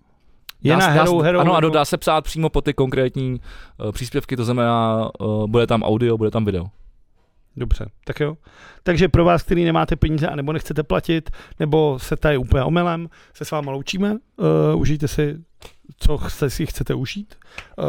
[0.63, 3.41] Je dá, na Hero, dá, Hero, Ano, ano, dá se psát přímo po ty konkrétní
[3.85, 6.67] uh, příspěvky, to znamená, uh, bude tam audio, bude tam video.
[7.57, 8.37] Dobře, tak jo.
[8.83, 11.31] Takže pro vás, který nemáte peníze a nebo nechcete platit,
[11.61, 14.13] nebo se tady úplně omylem, se s váma loučíme.
[14.13, 15.39] Uh, užijte si,
[15.99, 17.35] co se si chcete užít.
[17.79, 17.85] Uh,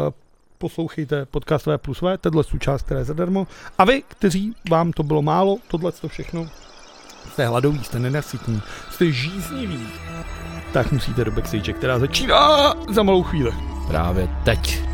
[0.58, 3.46] poslouchejte podcastové plus V, tenhle součást, která je zadarmo.
[3.78, 6.48] A vy, kteří vám to bylo málo, tohle to všechno,
[7.32, 9.86] jste hladoví, jste nenasytní, jste žízniví,
[10.72, 13.52] tak musíte do backstage, která začíná za malou chvíli.
[13.88, 14.91] Právě teď.